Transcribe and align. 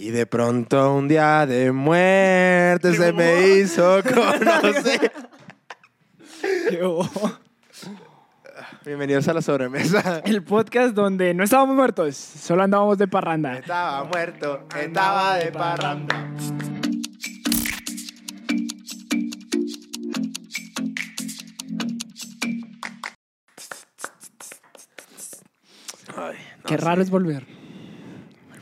Y 0.00 0.12
de 0.12 0.26
pronto 0.26 0.94
un 0.94 1.08
día 1.08 1.44
de 1.44 1.72
muerte 1.72 2.94
se 2.94 3.12
me 3.12 3.48
hizo 3.48 4.00
conocer. 4.14 5.10
Qué 6.70 6.80
bobo. 6.82 7.10
Bienvenidos 8.86 9.26
a 9.26 9.34
la 9.34 9.42
sobremesa. 9.42 10.20
El 10.24 10.44
podcast 10.44 10.94
donde 10.94 11.34
no 11.34 11.42
estábamos 11.42 11.74
muertos, 11.74 12.14
solo 12.16 12.62
andábamos 12.62 12.96
de 12.98 13.08
parranda. 13.08 13.58
Estaba 13.58 14.04
muerto, 14.04 14.68
estaba 14.80 15.34
de 15.38 15.50
parranda. 15.50 16.28
Ay, 26.16 26.36
no, 26.56 26.62
Qué 26.66 26.76
sí. 26.78 26.84
raro 26.84 27.02
es 27.02 27.10
volver. 27.10 27.46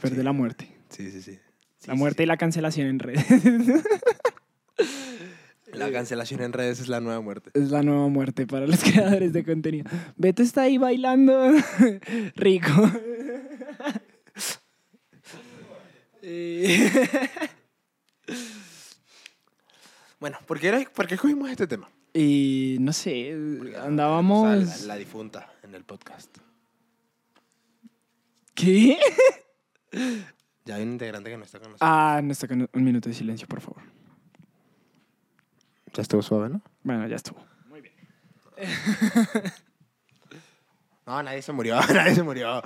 De 0.03 0.23
la 0.23 0.30
muerte. 0.30 0.75
Sí, 0.97 1.11
sí, 1.11 1.21
sí. 1.23 1.39
Sí, 1.79 1.89
La 1.89 1.95
sí, 1.95 1.99
muerte 1.99 2.19
sí. 2.19 2.23
y 2.23 2.27
la 2.27 2.37
cancelación 2.37 2.86
en 2.89 2.99
redes. 2.99 3.25
La 5.73 5.91
cancelación 5.93 6.41
en 6.41 6.54
redes 6.54 6.81
es 6.81 6.89
la 6.89 7.00
nueva 7.00 7.21
muerte. 7.21 7.50
es 7.53 7.71
la 7.71 7.82
nueva 7.82 8.09
muerte 8.09 8.46
para 8.46 8.67
los 8.67 8.82
creadores 8.85 9.32
de 9.35 9.45
contenido. 9.45 9.85
Beto 10.17 10.43
está 10.43 10.63
ahí 10.63 10.79
bailando 10.79 11.53
rico. 12.37 12.71
Bueno, 20.18 20.39
¿por 20.46 20.59
qué, 20.61 20.68
era- 20.68 20.90
por 20.95 21.07
qué 21.07 21.17
cogimos 21.17 21.51
este 21.51 21.67
tema? 21.67 21.89
y 22.18 22.79
no 22.81 22.95
sé, 22.95 23.37
sea, 23.73 23.85
andábamos... 23.85 24.81
la, 24.81 24.87
la 24.87 24.96
difunta 24.96 25.53
en 25.63 25.75
el 25.75 25.85
podcast. 25.85 26.35
¿Qué? 28.54 28.96
Ya 30.66 30.75
hay 30.75 30.82
un 30.82 30.93
integrante 30.93 31.30
que 31.30 31.36
no 31.36 31.44
está 31.44 31.61
con 31.61 31.70
nosotros. 31.70 31.88
Ah, 31.88 32.20
no 32.22 32.33
está 32.33 32.48
con 32.48 32.69
un 32.70 32.84
minuto 32.84 33.08
de 33.08 33.14
silencio, 33.14 33.47
por 33.47 33.61
favor. 33.61 33.83
Ya 35.95 36.03
estuvo 36.03 36.20
suave, 36.23 36.50
¿no? 36.50 36.61
Bueno, 36.83 37.06
ya 37.06 37.17
estuvo. 37.17 37.39
No, 41.06 41.23
nadie 41.23 41.41
se 41.41 41.53
murió, 41.53 41.78
nadie 41.95 42.17
se 42.17 42.23
murió. 42.25 42.61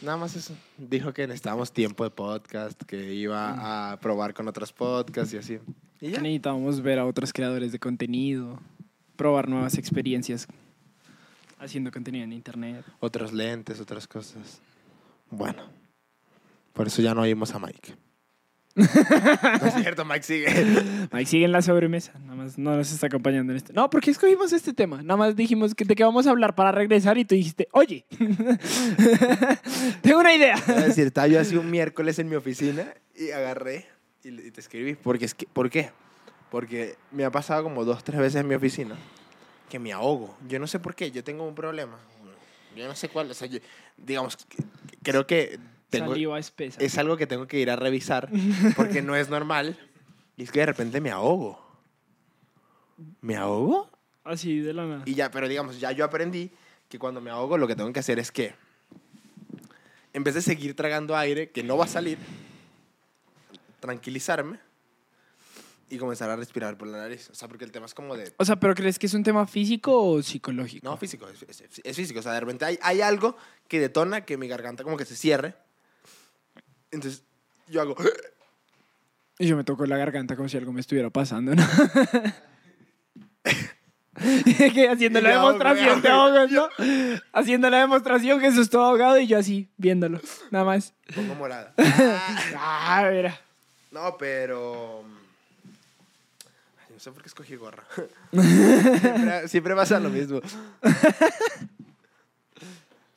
Nada 0.00 0.16
más 0.16 0.34
eso. 0.34 0.56
Dijo 0.78 1.12
que 1.12 1.26
necesitábamos 1.26 1.72
tiempo 1.72 2.04
de 2.04 2.10
podcast, 2.10 2.82
que 2.84 3.12
iba 3.12 3.92
a 3.92 4.00
probar 4.00 4.32
con 4.32 4.48
otros 4.48 4.72
podcasts 4.72 5.34
y 5.34 5.36
así. 5.36 5.58
Y 6.00 6.12
ya. 6.12 6.22
Necesitamos 6.22 6.80
ver 6.80 6.98
a 6.98 7.04
otros 7.04 7.34
creadores 7.34 7.70
de 7.70 7.78
contenido, 7.78 8.58
probar 9.16 9.46
nuevas 9.46 9.76
experiencias 9.76 10.48
haciendo 11.64 11.90
contenido 11.90 12.24
en 12.24 12.32
internet. 12.32 12.84
Otros 13.00 13.32
lentes, 13.32 13.80
otras 13.80 14.06
cosas. 14.06 14.60
Bueno. 15.30 15.62
Por 16.72 16.86
eso 16.86 17.02
ya 17.02 17.14
no 17.14 17.22
oímos 17.22 17.54
a 17.54 17.58
Mike. 17.58 17.94
no 18.74 18.84
es 19.66 19.74
cierto, 19.74 20.06
Mike 20.06 20.22
sigue. 20.22 20.46
Mike 21.12 21.26
sigue 21.26 21.44
en 21.44 21.52
la 21.52 21.60
sobremesa, 21.60 22.18
nada 22.20 22.36
más 22.36 22.56
no 22.56 22.74
nos 22.74 22.90
está 22.90 23.08
acompañando 23.08 23.52
en 23.52 23.58
este. 23.58 23.74
No, 23.74 23.90
porque 23.90 24.10
escogimos 24.10 24.50
este 24.54 24.72
tema. 24.72 25.02
Nada 25.02 25.18
más 25.18 25.36
dijimos 25.36 25.74
que 25.74 25.84
de 25.84 25.94
qué 25.94 26.04
vamos 26.04 26.26
a 26.26 26.30
hablar 26.30 26.54
para 26.54 26.72
regresar 26.72 27.18
y 27.18 27.26
tú 27.26 27.34
dijiste, 27.34 27.68
oye, 27.72 28.06
tengo 30.00 30.20
una 30.20 30.34
idea. 30.34 30.54
Es 30.54 30.86
decir, 30.86 31.08
estaba 31.08 31.26
yo 31.26 31.38
así 31.38 31.54
un 31.56 31.70
miércoles 31.70 32.18
en 32.18 32.30
mi 32.30 32.36
oficina 32.36 32.94
y 33.14 33.30
agarré 33.30 33.86
y, 34.24 34.50
te 34.50 34.60
escribí. 34.60 34.94
Porque 34.94 35.26
es 35.26 35.34
que, 35.34 35.46
¿Por 35.52 35.68
qué? 35.68 35.90
Porque 36.50 36.96
me 37.10 37.26
ha 37.26 37.30
pasado 37.30 37.62
como 37.62 37.84
dos, 37.84 38.02
tres 38.02 38.20
veces 38.20 38.40
en 38.40 38.48
mi 38.48 38.54
oficina 38.54 38.96
que 39.72 39.78
me 39.78 39.90
ahogo. 39.90 40.36
Yo 40.46 40.58
no 40.58 40.66
sé 40.66 40.78
por 40.80 40.94
qué, 40.94 41.10
yo 41.10 41.24
tengo 41.24 41.48
un 41.48 41.54
problema. 41.54 41.96
Yo 42.76 42.86
no 42.86 42.94
sé 42.94 43.08
cuál. 43.08 43.30
O 43.30 43.32
sea, 43.34 43.48
yo- 43.48 43.58
digamos, 43.96 44.36
creo 45.02 45.26
que 45.26 45.58
tengo, 45.88 46.10
Saliva 46.10 46.38
espesa. 46.38 46.78
es 46.78 46.98
algo 46.98 47.16
que 47.16 47.26
tengo 47.26 47.46
que 47.46 47.58
ir 47.58 47.70
a 47.70 47.76
revisar 47.76 48.28
porque 48.76 49.00
no 49.00 49.16
es 49.16 49.30
normal. 49.30 49.78
Y 50.36 50.42
es 50.42 50.52
que 50.52 50.60
de 50.60 50.66
repente 50.66 51.00
me 51.00 51.10
ahogo. 51.10 51.58
¿Me 53.22 53.34
ahogo? 53.34 53.88
Así 54.24 54.58
de 54.60 54.74
la 54.74 54.84
nada. 54.84 55.02
Y 55.06 55.14
ya, 55.14 55.30
pero 55.30 55.48
digamos, 55.48 55.80
ya 55.80 55.90
yo 55.92 56.04
aprendí 56.04 56.50
que 56.90 56.98
cuando 56.98 57.22
me 57.22 57.30
ahogo 57.30 57.56
lo 57.56 57.66
que 57.66 57.74
tengo 57.74 57.90
que 57.94 58.00
hacer 58.00 58.18
es 58.18 58.30
que, 58.30 58.54
en 60.12 60.22
vez 60.22 60.34
de 60.34 60.42
seguir 60.42 60.76
tragando 60.76 61.16
aire 61.16 61.48
que 61.48 61.62
no 61.62 61.78
va 61.78 61.86
a 61.86 61.88
salir, 61.88 62.18
tranquilizarme 63.80 64.58
y 65.94 65.98
comenzar 65.98 66.30
a 66.30 66.36
respirar 66.36 66.76
por 66.78 66.88
la 66.88 66.98
nariz. 66.98 67.28
O 67.30 67.34
sea, 67.34 67.48
porque 67.48 67.64
el 67.64 67.72
tema 67.72 67.86
es 67.86 67.94
como 67.94 68.16
de... 68.16 68.32
O 68.38 68.44
sea, 68.44 68.56
¿pero 68.56 68.74
crees 68.74 68.98
que 68.98 69.06
es 69.06 69.14
un 69.14 69.22
tema 69.22 69.46
físico 69.46 69.92
o 70.02 70.22
psicológico? 70.22 70.88
No, 70.88 70.96
físico, 70.96 71.28
es, 71.28 71.42
es- 71.42 71.80
es 71.84 71.96
físico. 71.96 72.20
O 72.20 72.22
sea, 72.22 72.32
de 72.32 72.40
repente 72.40 72.64
hay, 72.64 72.78
hay 72.82 73.02
algo 73.02 73.36
que 73.68 73.78
detona 73.78 74.24
que 74.24 74.36
mi 74.38 74.48
garganta 74.48 74.84
como 74.84 74.96
que 74.96 75.04
se 75.04 75.16
cierre. 75.16 75.54
Entonces, 76.90 77.24
yo 77.68 77.80
hago... 77.82 77.96
Y 79.38 79.46
yo 79.48 79.56
me 79.56 79.64
tocó 79.64 79.86
la 79.86 79.96
garganta 79.96 80.36
como 80.36 80.48
si 80.48 80.56
algo 80.56 80.72
me 80.72 80.80
estuviera 80.80 81.10
pasando, 81.10 81.54
¿no? 81.54 81.66
que 84.74 84.88
haciendo 84.88 85.20
la 85.20 85.30
demostración 85.30 85.96
me 85.96 86.02
te 86.02 86.08
ahogo. 86.08 86.36
ahogas, 86.38 86.50
¿no? 86.52 86.68
Haciendo 87.32 87.70
la 87.70 87.80
demostración 87.80 88.40
Jesús 88.40 88.70
todo 88.70 88.84
ahogado 88.84 89.18
y 89.18 89.26
yo 89.26 89.38
así, 89.38 89.68
viéndolo, 89.78 90.20
nada 90.50 90.64
más. 90.64 90.94
Pongo 91.14 91.34
morada. 91.34 91.74
Ah, 92.56 93.08
mira. 93.12 93.40
No, 93.90 94.16
pero... 94.18 95.02
Sé 97.02 97.10
por 97.10 97.20
qué 97.20 97.26
escogí 97.26 97.56
gorra. 97.56 97.82
siempre, 98.30 99.48
siempre 99.48 99.74
pasa 99.74 99.98
lo 99.98 100.08
mismo. 100.08 100.40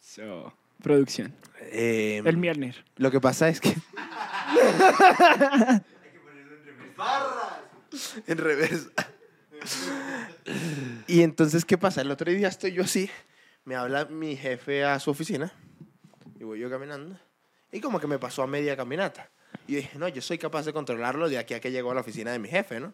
So, 0.01 0.51
producción. 0.81 1.35
Eh, 1.71 2.19
El 2.25 2.37
Mjolnir. 2.37 2.83
Lo 2.95 3.11
que 3.11 3.21
pasa 3.21 3.47
es 3.47 3.61
que. 3.61 3.69
en 8.25 8.37
reversa. 8.39 8.89
y 11.05 11.21
entonces, 11.21 11.63
¿qué 11.63 11.77
pasa? 11.77 12.01
El 12.01 12.09
otro 12.09 12.31
día 12.31 12.47
estoy 12.47 12.71
yo 12.71 12.81
así, 12.81 13.07
me 13.65 13.75
habla 13.75 14.05
mi 14.05 14.35
jefe 14.35 14.83
a 14.83 14.99
su 14.99 15.11
oficina, 15.11 15.53
y 16.39 16.43
voy 16.43 16.59
yo 16.59 16.71
caminando, 16.71 17.19
y 17.71 17.81
como 17.81 17.99
que 17.99 18.07
me 18.07 18.17
pasó 18.17 18.41
a 18.41 18.47
media 18.47 18.75
caminata. 18.75 19.29
Y 19.67 19.75
dije, 19.75 19.99
no, 19.99 20.07
yo 20.07 20.23
soy 20.23 20.39
capaz 20.39 20.65
de 20.65 20.73
controlarlo 20.73 21.29
de 21.29 21.37
aquí 21.37 21.53
a 21.53 21.59
que 21.59 21.71
llego 21.71 21.91
a 21.91 21.93
la 21.93 22.01
oficina 22.01 22.31
de 22.31 22.39
mi 22.39 22.49
jefe, 22.49 22.79
¿no? 22.79 22.91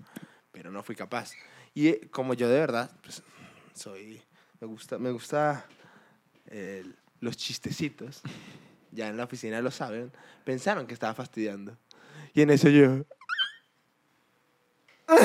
Pero 0.52 0.72
no 0.72 0.84
fui 0.84 0.96
capaz. 0.96 1.32
Y 1.74 1.88
eh, 1.88 2.10
como 2.12 2.34
yo 2.34 2.50
de 2.50 2.60
verdad, 2.60 2.92
pues, 3.02 3.24
soy. 3.74 4.22
Me 4.60 4.68
gusta, 4.68 5.00
me 5.00 5.12
gusta 5.12 5.66
eh, 6.48 6.86
los 7.20 7.36
chistecitos 7.36 8.22
ya 8.92 9.08
en 9.08 9.18
la 9.18 9.24
oficina 9.24 9.62
lo 9.62 9.72
saben, 9.72 10.12
pensaron 10.44 10.86
que 10.86 10.94
estaba 10.94 11.14
fastidiando. 11.14 11.78
Y 12.34 12.42
en 12.42 12.50
eso 12.52 12.70
yo, 12.70 13.04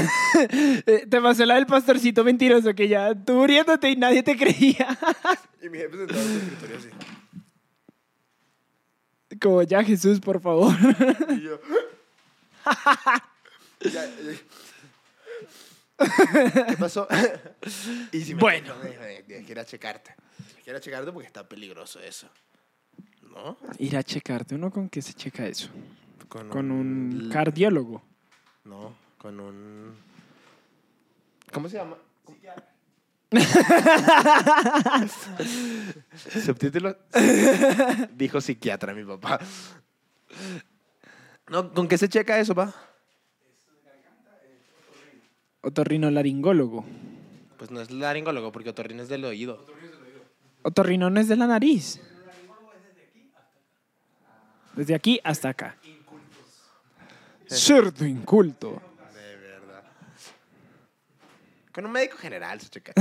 Eh, 0.86 1.06
te 1.09 1.20
pasó 1.22 1.47
la 1.47 1.54
del 1.54 1.66
pastorcito 1.66 2.22
mentiroso 2.25 2.75
que 2.75 2.88
ya 2.88 3.15
tú 3.15 3.34
muriéndote 3.34 3.88
y 3.88 3.97
nadie 3.97 4.22
te 4.22 4.36
creía. 4.36 4.98
y 5.62 5.69
mi 5.69 5.78
jefe 5.78 5.97
sentado 5.97 6.20
en 6.20 6.28
su 6.28 6.36
escritorio 6.36 6.76
así. 6.76 6.88
Como 9.41 9.62
ya 9.62 9.82
Jesús, 9.82 10.20
por 10.20 10.41
favor. 10.41 10.75
Y 11.31 11.41
yo, 11.41 11.59
ya, 13.81 13.91
ya. 13.91 14.10
¿Qué 15.99 16.77
pasó? 16.79 17.07
y 18.12 18.21
si 18.21 18.34
me 18.34 18.41
Bueno. 18.41 18.75
me 18.83 18.91
dijo, 18.91 19.03
"Eh, 19.03 19.25
tienes 19.27 19.47
que 19.47 19.53
ir 19.53 19.59
a 19.59 19.65
checarte. 19.65 20.15
Tienes 20.37 20.65
que 20.65 20.71
ir 20.71 20.77
a 20.77 20.81
checarte 20.81 21.12
porque 21.12 21.27
está 21.27 21.49
peligroso 21.49 22.01
eso. 22.01 22.29
¿No? 23.23 23.57
Ir 23.79 23.97
a 23.97 24.03
checarte, 24.03 24.55
¿uno 24.55 24.71
con 24.71 24.89
qué 24.89 25.01
se 25.03 25.12
checa 25.15 25.47
eso? 25.47 25.69
Con, 26.29 26.49
Con 26.49 26.71
un 26.71 27.21
l- 27.25 27.33
cardiólogo. 27.33 28.03
No, 28.65 28.95
con 29.19 29.39
un... 29.41 29.95
¿Cómo 31.53 31.69
se 31.69 31.77
llama? 31.77 31.97
Subtítulo. 36.45 36.97
Dijo 38.15 38.41
psiquiatra 38.41 38.95
mi 38.95 39.05
papá. 39.05 39.41
No, 41.49 41.72
¿Con 41.72 41.87
qué 41.89 41.99
se 41.99 42.09
checa 42.09 42.39
eso, 42.39 42.54
pa? 42.54 42.75
Otorrinolaringólogo. 45.66 46.84
Pues 47.59 47.72
no 47.72 47.80
es 47.80 47.91
laringólogo, 47.91 48.53
porque 48.53 48.71
otorrino 48.71 49.03
es 49.03 49.09
del 49.09 49.24
oído. 49.24 49.66
Otorrino 50.63 51.10
no 51.10 51.18
es 51.18 51.27
de 51.27 51.34
la 51.34 51.48
nariz. 51.48 52.01
Desde 54.77 54.95
aquí 54.95 55.18
hasta 55.24 55.48
acá. 55.48 55.77
Cerdo 57.48 58.07
inculto. 58.07 58.80
De 59.13 59.36
verdad. 59.39 59.83
Con 61.72 61.86
un 61.86 61.91
médico 61.91 62.16
general 62.16 62.60
se 62.63 62.68
checa. 62.68 62.92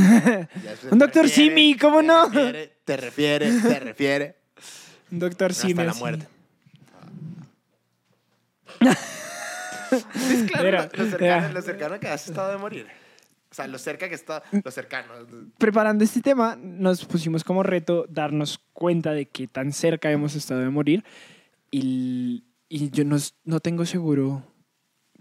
Un 0.89 0.97
doctor 0.97 1.29
Simi, 1.29 1.77
¿cómo 1.77 1.99
te 1.99 2.07
no? 2.07 2.25
refiere, 2.25 2.77
te 2.83 2.97
refiere, 2.97 3.61
te 3.61 3.79
refiere. 3.79 4.35
Doctor 5.11 5.51
hasta 5.51 5.67
Simi. 5.67 5.83
la 5.83 5.93
muerte. 10.13 10.63
Mira, 10.63 10.89
lo, 10.93 11.05
cercano, 11.09 11.53
lo 11.53 11.61
cercano 11.61 11.99
que 11.99 12.07
has 12.07 12.27
estado 12.27 12.51
de 12.51 12.57
morir. 12.57 12.87
O 13.51 13.55
sea, 13.55 13.67
lo 13.67 13.77
cerca 13.77 14.09
que 14.09 14.15
está, 14.15 14.43
lo 14.63 14.69
cercano. 14.69 15.13
preparando 15.57 16.03
este 16.03 16.21
tema, 16.21 16.57
nos 16.61 17.05
pusimos 17.05 17.43
como 17.43 17.63
reto 17.63 18.05
darnos 18.09 18.59
cuenta 18.73 19.11
de 19.13 19.27
qué 19.27 19.47
tan 19.47 19.71
cerca 19.71 20.11
hemos 20.11 20.35
estado 20.35 20.59
de 20.59 20.69
morir. 20.69 21.05
Y, 21.71 22.43
y 22.67 22.89
yo 22.89 23.05
no, 23.05 23.15
no 23.45 23.59
tengo 23.61 23.85
seguro 23.85 24.43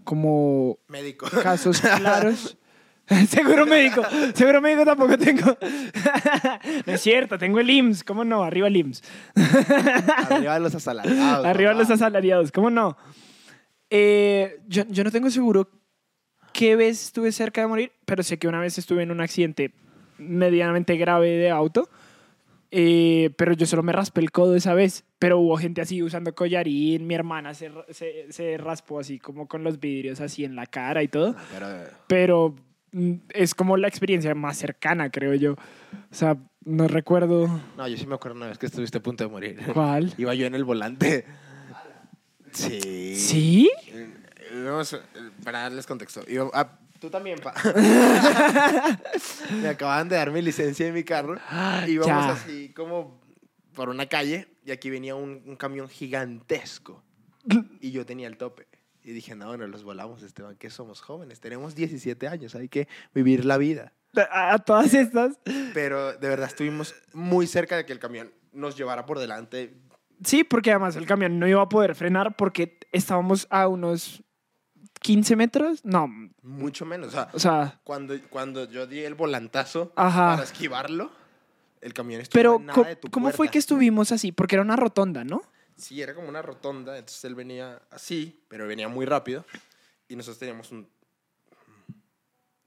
como 0.03 0.79
Médico. 0.87 1.27
casos 1.41 1.81
claros. 1.97 2.57
seguro 3.29 3.67
médico, 3.67 4.01
seguro 4.33 4.61
médico 4.61 4.83
tampoco 4.83 5.17
tengo. 5.17 5.57
no 6.85 6.93
es 6.93 7.01
cierto, 7.01 7.37
tengo 7.37 7.59
el 7.59 7.69
IMSS, 7.69 8.03
¿cómo 8.03 8.23
no? 8.23 8.43
Arriba 8.43 8.67
el 8.67 8.77
IMSS. 8.77 9.03
Arriba 10.29 10.57
los 10.59 10.73
asalariados. 10.73 11.45
Arriba 11.45 11.71
papá. 11.71 11.81
los 11.81 11.91
asalariados, 11.91 12.51
¿cómo 12.51 12.69
no? 12.69 12.97
Eh, 13.89 14.59
yo, 14.67 14.83
yo 14.89 15.03
no 15.03 15.11
tengo 15.11 15.29
seguro 15.29 15.69
qué 16.53 16.75
vez 16.75 17.03
estuve 17.03 17.31
cerca 17.31 17.61
de 17.61 17.67
morir, 17.67 17.91
pero 18.05 18.23
sé 18.23 18.39
que 18.39 18.47
una 18.47 18.59
vez 18.59 18.77
estuve 18.77 19.03
en 19.03 19.11
un 19.11 19.21
accidente 19.21 19.73
medianamente 20.17 20.95
grave 20.95 21.29
de 21.31 21.49
auto, 21.49 21.89
eh, 22.71 23.31
pero 23.37 23.53
yo 23.53 23.65
solo 23.65 23.83
me 23.83 23.91
raspé 23.91 24.21
el 24.21 24.31
codo 24.31 24.55
esa 24.55 24.73
vez, 24.73 25.03
pero 25.19 25.39
hubo 25.39 25.57
gente 25.57 25.81
así 25.81 26.01
usando 26.01 26.33
collarín, 26.33 27.05
mi 27.07 27.13
hermana 27.13 27.53
se, 27.53 27.71
se, 27.89 28.31
se 28.31 28.57
raspó 28.57 28.99
así 28.99 29.19
como 29.19 29.47
con 29.47 29.63
los 29.63 29.79
vidrios 29.79 30.21
así 30.21 30.45
en 30.45 30.55
la 30.55 30.65
cara 30.65 31.03
y 31.03 31.07
todo, 31.07 31.35
Pero, 31.51 31.67
pero 32.07 32.55
mm, 32.91 33.13
es 33.29 33.53
como 33.53 33.77
la 33.77 33.87
experiencia 33.87 34.33
más 34.33 34.57
cercana, 34.57 35.09
creo 35.09 35.33
yo. 35.35 35.53
O 35.53 36.15
sea, 36.15 36.37
no 36.63 36.87
recuerdo 36.87 37.61
no, 37.77 37.87
yo 37.87 37.97
sí 37.97 38.07
me 38.07 38.15
acuerdo 38.15 38.37
una 38.37 38.47
vez 38.47 38.57
que 38.57 38.65
estuviste 38.65 38.97
a 38.97 39.03
punto 39.03 39.23
de 39.23 39.29
morir. 39.29 39.59
cuál. 39.73 40.13
Iba 40.17 40.33
yo 40.33 40.47
en 40.47 40.55
el 40.55 40.63
volante. 40.63 41.25
Sí. 42.55 43.15
¿Sí? 43.15 43.71
Eh, 43.87 44.09
para 45.43 45.61
darles 45.61 45.85
contexto. 45.85 46.23
iba- 46.27 46.49
ah, 46.53 46.79
tú 46.99 47.09
también, 47.09 47.39
pa. 47.39 47.53
me 49.61 49.67
acababan 49.69 50.09
de 50.09 50.15
dar 50.15 50.31
mi 50.31 50.41
licencia 50.41 50.85
de 50.85 50.91
mi 50.91 51.03
carro. 51.03 51.37
Íbamos 51.87 52.05
ya. 52.07 52.31
así 52.31 52.69
como 52.75 53.21
por 53.73 53.89
una 53.89 54.05
calle 54.07 54.47
y 54.65 54.71
aquí 54.71 54.89
venía 54.89 55.15
un, 55.15 55.41
un 55.45 55.55
camión 55.55 55.89
gigantesco. 55.89 57.03
Y 57.79 57.91
yo 57.91 58.05
tenía 58.05 58.27
el 58.27 58.37
tope. 58.37 58.67
Y 59.03 59.11
dije, 59.11 59.35
no, 59.35 59.55
no 59.55 59.67
los 59.67 59.83
volamos, 59.83 60.23
Esteban, 60.23 60.55
que 60.55 60.71
somos 60.71 61.01
jóvenes. 61.01 61.39
Tenemos 61.39 61.75
17 61.75 62.27
años, 62.27 62.55
hay 62.55 62.69
que 62.69 62.87
vivir 63.13 63.45
la 63.45 63.57
vida. 63.57 63.93
A, 64.31 64.53
a 64.53 64.59
todas 64.59 64.93
estas. 64.95 65.37
Pero 65.73 66.13
de 66.13 66.27
verdad 66.27 66.47
estuvimos 66.47 66.95
muy 67.13 67.45
cerca 67.45 67.77
de 67.77 67.85
que 67.85 67.93
el 67.93 67.99
camión 67.99 68.31
nos 68.51 68.75
llevara 68.77 69.05
por 69.05 69.19
delante. 69.19 69.75
Sí, 70.23 70.43
porque 70.43 70.71
además 70.71 70.95
el 70.95 71.05
camión 71.05 71.39
no 71.39 71.47
iba 71.47 71.61
a 71.61 71.69
poder 71.69 71.95
frenar 71.95 72.35
porque 72.35 72.79
estábamos 72.91 73.47
a 73.49 73.67
unos 73.67 74.23
15 75.01 75.35
metros. 75.35 75.83
No, 75.83 76.09
Mucho 76.41 76.85
menos. 76.85 77.09
O 77.09 77.11
sea, 77.11 77.29
o 77.33 77.39
sea, 77.39 77.79
cuando, 77.83 78.15
cuando 78.29 78.69
yo 78.69 78.85
di 78.85 78.99
el 78.99 79.15
volantazo 79.15 79.91
Ajá. 79.95 80.31
para 80.31 80.43
esquivarlo, 80.43 81.11
el 81.81 81.93
camión 81.93 82.21
estuvo 82.21 82.39
pero 82.39 82.55
a 82.55 82.59
nada 82.59 82.83
de 82.89 82.95
tu 82.97 83.09
¿cómo 83.09 83.31
fue 83.31 83.49
que 83.49 83.57
estuvimos 83.57 84.11
así? 84.11 84.31
Porque 84.31 84.55
era 84.55 84.61
una 84.61 84.75
rotonda, 84.75 85.23
¿no? 85.23 85.41
Sí, 85.75 86.01
era 86.01 86.13
como 86.13 86.29
una 86.29 86.41
rotonda, 86.41 86.97
entonces 86.97 87.23
él 87.25 87.35
venía 87.35 87.81
así, 87.89 88.43
pero 88.47 88.67
venía 88.67 88.87
muy 88.87 89.05
rápido. 89.05 89.43
Y 90.07 90.15
nosotros 90.15 90.37
teníamos 90.37 90.71
un... 90.71 90.87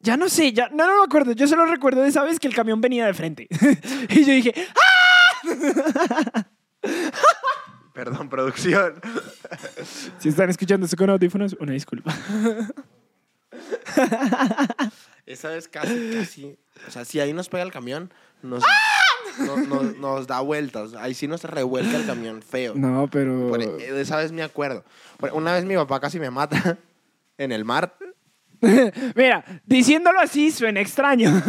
Ya 0.01 0.17
no 0.17 0.29
sé, 0.29 0.53
ya 0.53 0.69
no, 0.69 0.87
no 0.87 0.99
me 0.99 1.05
acuerdo. 1.05 1.33
Yo 1.33 1.47
solo 1.47 1.65
recuerdo 1.67 2.03
de 2.03 2.09
esa 2.09 2.23
vez 2.23 2.39
que 2.39 2.49
el 2.49 2.55
camión 2.55 2.81
venía 2.81 3.07
de 3.07 3.15
frente. 3.15 3.49
y 4.11 4.25
yo 4.25 4.33
dije, 4.33 4.55
¡ah! 4.75 6.47
Perdón, 7.99 8.29
producción. 8.29 8.95
Si 10.21 10.29
están 10.29 10.49
escuchando 10.51 10.85
esto 10.87 10.97
con 10.97 11.11
audífonos, 11.11 11.57
una 11.59 11.73
disculpa. 11.73 12.15
Esa 15.27 15.49
vez 15.49 15.67
casi, 15.67 16.11
casi... 16.15 16.57
O 16.87 16.91
sea, 16.93 17.05
si 17.05 17.19
ahí 17.19 17.33
nos 17.33 17.49
pega 17.49 17.65
el 17.65 17.73
camión, 17.73 18.13
nos, 18.41 18.63
¡Ah! 18.63 19.41
no- 19.45 19.57
no- 19.57 19.83
nos 19.83 20.29
da 20.29 20.39
vueltas. 20.43 20.95
Ahí 20.95 21.13
sí 21.13 21.27
nos 21.27 21.43
revuelca 21.43 21.97
el 21.97 22.07
camión 22.07 22.41
feo. 22.41 22.75
No, 22.77 23.09
pero. 23.11 23.49
Por- 23.49 23.59
de 23.79 24.01
esa 24.01 24.17
vez 24.17 24.31
me 24.31 24.45
acuerdo. 24.45 24.85
Por- 25.17 25.33
Una 25.33 25.53
vez 25.53 25.65
mi 25.65 25.75
papá 25.75 25.99
casi 25.99 26.21
me 26.21 26.31
mata 26.31 26.79
en 27.37 27.51
el 27.51 27.65
mar. 27.65 27.97
Mira, 29.17 29.45
diciéndolo 29.67 30.21
así 30.21 30.53
suena 30.53 30.81
extraño. 30.81 31.43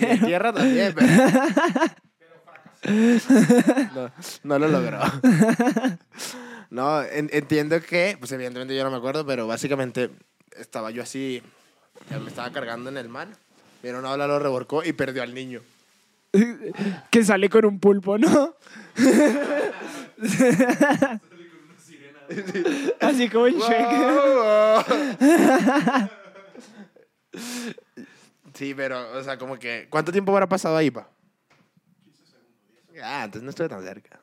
En 0.00 0.20
tierra 0.26 0.52
también, 0.52 0.94
pero... 0.94 1.08
No, 3.94 4.10
no 4.42 4.58
lo 4.58 4.68
logró. 4.68 5.00
No, 6.70 7.02
en- 7.02 7.30
entiendo 7.32 7.80
que, 7.80 8.16
pues 8.18 8.32
evidentemente 8.32 8.74
yo 8.76 8.82
no 8.82 8.90
me 8.90 8.96
acuerdo, 8.96 9.24
pero 9.24 9.46
básicamente 9.46 10.10
estaba 10.58 10.90
yo 10.90 11.02
así, 11.04 11.40
ya 12.10 12.18
me 12.18 12.28
estaba 12.30 12.50
cargando 12.50 12.90
en 12.90 12.96
el 12.96 13.08
mar, 13.08 13.28
pero 13.80 14.00
una 14.00 14.10
ola 14.10 14.26
lo 14.26 14.40
reborcó 14.40 14.82
y 14.82 14.92
perdió 14.92 15.22
al 15.22 15.34
niño. 15.34 15.60
que 17.10 17.22
sale 17.24 17.48
con 17.48 17.64
un 17.64 17.78
pulpo, 17.78 18.18
¿no? 18.18 18.56
Así 23.00 23.28
como 23.28 23.46
en 23.46 23.58
Shrek. 23.58 23.86
Sí, 28.54 28.74
pero, 28.74 29.12
o 29.18 29.22
sea, 29.22 29.36
como 29.38 29.58
que, 29.58 29.86
¿cuánto 29.90 30.10
tiempo 30.12 30.32
habrá 30.32 30.48
pasado 30.48 30.76
ahí, 30.76 30.90
pa? 30.90 31.08
Ah, 33.02 33.22
entonces 33.24 33.42
no 33.42 33.50
estuve 33.50 33.68
tan 33.68 33.82
cerca. 33.82 34.20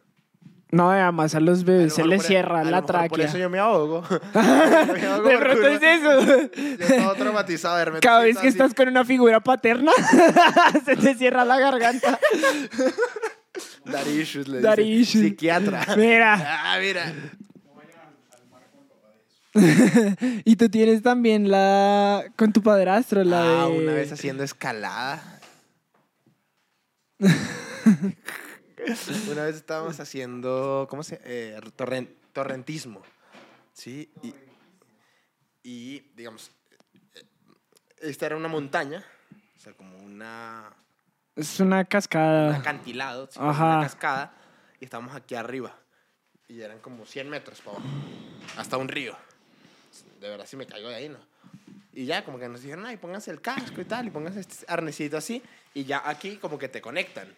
No, 0.72 0.90
además 0.90 1.36
a 1.36 1.42
los 1.42 1.66
bebés 1.66 1.94
se 1.94 2.06
les 2.06 2.20
por- 2.22 2.28
cierra 2.28 2.62
a 2.62 2.64
la 2.64 2.70
mejor 2.82 2.86
Por 2.86 2.96
tráquea. 2.96 3.26
eso 3.26 3.38
yo 3.38 3.50
me 3.50 3.60
ahogo. 3.60 4.04
Yo 4.34 4.94
me 4.94 5.06
ahogo 5.06 5.28
De 5.28 5.38
pronto 5.38 5.68
es 5.68 5.82
eso. 5.84 6.22
Yo 6.56 6.86
estaba 6.86 7.14
traumatizado 7.16 7.76
de 7.78 7.86
repente 7.86 8.08
Cada 8.08 8.22
vez 8.22 8.36
que 8.38 8.48
así. 8.48 8.58
estás 8.58 8.74
con 8.74 8.88
una 8.88 9.04
figura 9.04 9.42
paterna, 9.42 9.92
se 10.86 10.96
te 10.96 11.16
cierra 11.16 11.44
la 11.44 11.60
garganta. 11.60 12.18
Daddy 13.84 14.22
issues, 14.22 14.48
le 14.48 14.62
Daddy 14.62 14.84
dice. 14.84 15.02
issues. 15.18 15.24
Psiquiatra. 15.32 15.86
Mira, 15.98 16.36
Ah, 16.64 16.78
mira. 16.80 17.14
y 20.46 20.56
tú 20.56 20.70
tienes 20.70 21.02
también 21.02 21.52
la 21.52 22.24
con 22.38 22.54
tu 22.54 22.64
padrastro, 22.64 23.26
la 23.26 23.64
Ah, 23.64 23.68
de... 23.68 23.78
una 23.84 23.92
vez 23.92 24.10
haciendo 24.14 24.44
escalada. 24.44 25.22
Una 29.32 29.44
vez 29.46 29.56
estábamos 29.56 30.00
haciendo, 30.00 30.88
¿cómo 30.90 31.04
se? 31.04 31.20
Eh, 31.24 31.60
torren- 31.78 32.14
torrentismo. 32.34 33.02
Sí, 33.74 34.12
y, 34.22 34.34
y, 35.64 36.00
digamos, 36.16 36.52
eh, 37.16 37.24
esta 38.00 38.26
era 38.26 38.36
una 38.36 38.48
montaña, 38.48 39.04
o 39.56 39.60
sea, 39.60 39.74
como 39.74 39.98
una, 40.00 40.74
Es 41.36 41.60
una 41.60 41.80
un 41.80 41.86
cascada. 41.86 42.56
acantilado, 42.58 43.28
sí, 43.32 43.40
Ajá. 43.42 43.66
una 43.78 43.84
cascada, 43.84 44.34
y 44.80 44.86
estábamos 44.86 45.16
aquí 45.16 45.36
arriba. 45.36 45.76
Y 46.48 46.62
eran 46.62 46.80
como 46.80 47.06
100 47.06 47.30
metros 47.30 47.62
para 47.62 47.78
abajo, 47.78 47.90
hasta 48.58 48.78
un 48.78 48.88
río. 48.90 49.16
De 50.20 50.30
verdad, 50.30 50.46
si 50.46 50.58
me 50.58 50.66
caigo 50.68 50.90
de 50.90 50.96
ahí, 50.96 51.10
¿no? 51.10 51.20
Y 51.94 52.06
ya, 52.06 52.24
como 52.26 52.40
que 52.40 52.48
nos 52.50 52.62
dijeron, 52.62 52.86
ay, 52.86 52.98
pónganse 52.98 53.32
el 53.32 53.42
casco 53.42 53.80
y 53.82 53.86
tal, 53.86 54.08
y 54.08 54.12
pónganse 54.12 54.40
este 54.42 54.66
arnesito 54.68 55.18
así, 55.18 55.42
y 55.74 55.84
ya 55.86 56.02
aquí 56.08 56.38
como 56.38 56.58
que 56.58 56.68
te 56.70 56.82
conectan. 56.82 57.34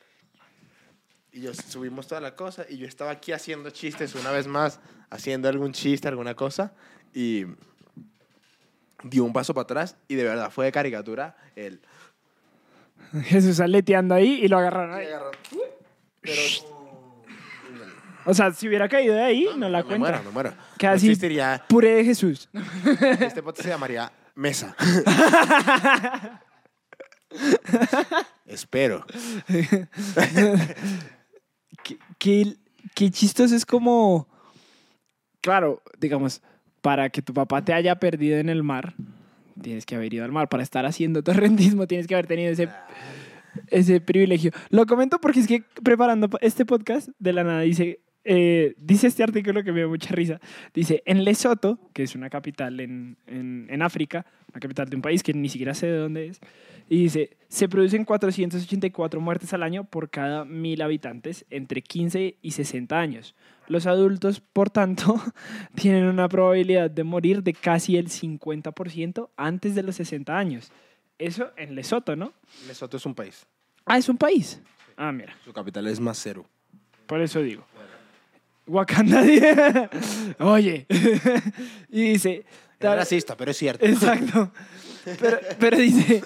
Y 1.33 1.41
yo 1.41 1.53
subimos 1.53 2.07
toda 2.07 2.21
la 2.21 2.35
cosa, 2.35 2.65
y 2.69 2.77
yo 2.77 2.87
estaba 2.87 3.09
aquí 3.11 3.31
haciendo 3.31 3.71
chistes 3.71 4.13
una 4.13 4.29
vez 4.31 4.45
más, 4.45 4.79
haciendo 5.09 5.49
algún 5.49 5.71
chiste, 5.73 6.07
alguna 6.07 6.35
cosa, 6.35 6.73
y 7.13 7.45
dio 9.03 9.23
un 9.23 9.33
paso 9.33 9.53
para 9.53 9.63
atrás, 9.63 9.97
y 10.07 10.13
de 10.15 10.23
verdad 10.25 10.51
fue 10.51 10.65
de 10.65 10.71
caricatura 10.71 11.35
el... 11.55 11.81
Jesús 13.23 13.59
aleteando 13.59 14.13
ahí 14.15 14.39
y 14.43 14.47
lo 14.47 14.57
agarraron 14.59 14.93
ahí. 14.95 15.07
Pero... 16.21 16.41
O 18.25 18.33
sea, 18.33 18.51
si 18.53 18.67
hubiera 18.69 18.87
caído 18.87 19.15
de 19.15 19.21
ahí, 19.23 19.49
no, 19.57 19.67
la 19.69 19.79
me 19.79 19.83
cuenta. 19.85 19.99
muero, 19.99 20.23
me 20.23 20.31
muero. 20.31 20.51
No 20.51 20.89
así. 20.89 21.07
existiría- 21.09 21.65
Puré 21.67 21.95
de 21.95 22.05
Jesús. 22.05 22.47
Este 23.19 23.43
podcast 23.43 23.63
se 23.63 23.69
llamaría 23.69 24.09
Mesa. 24.35 24.75
Espero. 28.45 29.05
qué, 32.18 32.56
qué, 32.96 33.10
chistoso 33.12 33.56
es 33.56 33.65
como, 33.65 34.27
claro, 35.42 35.82
digamos, 36.00 36.42
para 36.82 37.10
que 37.10 37.22
tu 37.22 37.34
papá 37.34 37.63
te 37.63 37.74
haya 37.74 37.96
perdido 37.96 38.38
en 38.38 38.50
el 38.50 38.63
mar, 38.63 38.96
tienes 39.62 39.86
que 39.86 39.96
haber 39.96 40.13
ido 40.13 40.25
al 40.25 40.32
mar. 40.32 40.50
Para 40.50 40.63
estar 40.63 40.86
haciendo 40.86 41.24
torrentismo, 41.24 41.88
tienes 41.88 42.08
que 42.08 42.15
haber 42.15 42.27
tenido 42.27 42.51
ese, 42.51 42.70
ese 43.68 44.01
privilegio. 44.01 44.51
Lo 44.70 44.86
comento 44.86 45.20
porque 45.20 45.39
es 45.39 45.48
que 45.48 45.63
preparando 45.84 46.30
este 46.42 46.65
podcast, 46.65 47.10
de 47.20 47.34
la 47.34 47.44
nada 47.44 47.62
dice, 47.62 48.00
eh, 48.25 48.74
dice 48.77 49.08
este 49.08 49.24
artículo 49.24 49.63
que 49.63 49.72
me 49.72 49.80
dio 49.80 49.89
mucha 49.89 50.13
risa. 50.13 50.39
Dice, 50.74 51.03
en 51.06 51.24
Lesoto, 51.24 51.80
que 51.94 52.03
es 52.03 52.15
una 52.15 52.30
capital 52.30 52.80
en, 52.80 53.18
en, 53.27 53.68
en 53.70 53.82
África, 53.82 54.25
una 54.51 54.60
capital 54.60 54.89
de 54.89 54.96
un 54.96 55.01
país 55.01 55.24
que 55.24 55.34
ni 55.34 55.50
siquiera 55.50 55.74
sé 55.74 55.88
de 55.88 55.98
dónde 55.98 56.27
es, 56.27 56.39
y 56.89 57.03
dice, 57.03 57.38
se 57.48 57.70
producen 57.70 58.03
484 58.06 59.22
muertes 59.22 59.53
al 59.53 59.63
año 59.63 59.86
por 59.86 60.10
cada 60.10 60.44
mil 60.46 60.82
habitantes 60.82 61.46
entre 61.50 61.82
15 61.82 62.38
y 62.42 62.51
60 62.51 63.00
años. 63.00 63.36
Los 63.68 63.88
adultos, 63.88 64.42
por 64.42 64.70
tanto, 64.70 65.15
tienen 65.75 66.06
una 66.06 66.27
probabilidad 66.27 66.92
de 66.92 67.03
morir 67.03 67.42
de 67.44 67.53
casi 67.53 67.96
el 67.98 68.10
50% 68.10 69.30
antes 69.38 69.75
de 69.75 69.84
los 69.84 69.96
60 69.96 70.38
años. 70.38 70.72
Eso 71.18 71.51
en 71.56 71.75
Lesoto, 71.75 72.15
¿no? 72.15 72.34
Lesoto 72.68 72.98
es 72.98 73.06
un 73.06 73.15
país. 73.15 73.46
Ah, 73.86 73.98
es 73.98 74.10
un 74.10 74.18
país. 74.18 74.62
Ah, 74.98 75.12
mira, 75.12 75.34
Su 75.46 75.53
capital 75.53 75.88
es 75.88 76.00
Maseru. 76.00 76.46
por 77.08 77.22
eso 77.22 77.42
digo. 77.42 77.65
Wakanda. 78.67 79.22
Oye. 80.39 80.86
y 81.89 82.01
dice. 82.12 82.46
Es 82.79 82.89
racista, 82.89 83.38
pero 83.38 83.51
es 83.51 83.58
cierto. 83.58 83.86
Exacto. 83.86 84.51
Pero, 85.20 85.39
pero 85.60 85.77
dice, 85.77 86.24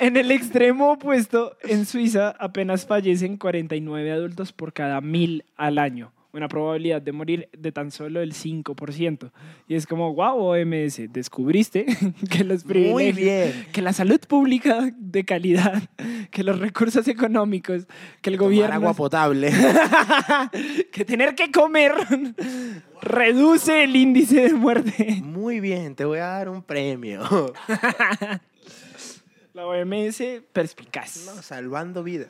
en 0.00 0.16
el 0.16 0.30
extremo 0.30 0.92
opuesto, 0.92 1.56
en 1.62 1.86
Suiza 1.86 2.30
apenas 2.38 2.86
fallecen 2.86 3.36
49 3.36 4.12
adultos 4.12 4.52
por 4.52 4.72
cada 4.72 5.00
mil 5.00 5.44
al 5.56 5.78
año. 5.78 6.12
Una 6.38 6.46
probabilidad 6.46 7.02
de 7.02 7.10
morir 7.10 7.48
de 7.52 7.72
tan 7.72 7.90
solo 7.90 8.20
el 8.20 8.32
5%. 8.32 9.32
Y 9.66 9.74
es 9.74 9.88
como, 9.88 10.14
wow, 10.14 10.38
OMS, 10.38 11.12
descubriste 11.12 11.84
que 12.30 12.44
los 12.44 12.64
Muy 12.64 12.74
privilegios, 12.74 13.16
bien. 13.16 13.66
que 13.72 13.82
la 13.82 13.92
salud 13.92 14.20
pública 14.20 14.88
de 14.96 15.24
calidad, 15.24 15.82
que 16.30 16.44
los 16.44 16.60
recursos 16.60 17.08
económicos, 17.08 17.88
que 18.22 18.30
el 18.30 18.36
Tomar 18.36 18.50
gobierno... 18.50 18.74
agua 18.76 18.94
potable. 18.94 19.50
que 20.92 21.04
tener 21.04 21.34
que 21.34 21.50
comer 21.50 21.92
reduce 23.02 23.82
el 23.82 23.96
índice 23.96 24.42
de 24.42 24.54
muerte. 24.54 25.20
Muy 25.20 25.58
bien, 25.58 25.96
te 25.96 26.04
voy 26.04 26.20
a 26.20 26.26
dar 26.26 26.48
un 26.48 26.62
premio. 26.62 27.52
La 29.54 29.66
OMS 29.66 30.22
perspicaz. 30.52 31.24
No, 31.26 31.42
salvando 31.42 32.04
vidas. 32.04 32.28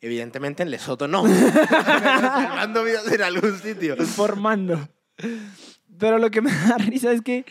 Evidentemente 0.00 0.62
en 0.62 0.70
Lesoto 0.70 1.06
no. 1.08 1.24
salvando 1.68 2.84
vidas 2.84 3.10
en 3.12 3.22
algún 3.22 3.58
sitio. 3.58 3.96
Formando. 3.96 4.88
Pero 5.98 6.18
lo 6.18 6.30
que 6.30 6.40
me 6.40 6.50
da 6.50 6.78
risa 6.78 7.12
es 7.12 7.20
que 7.20 7.44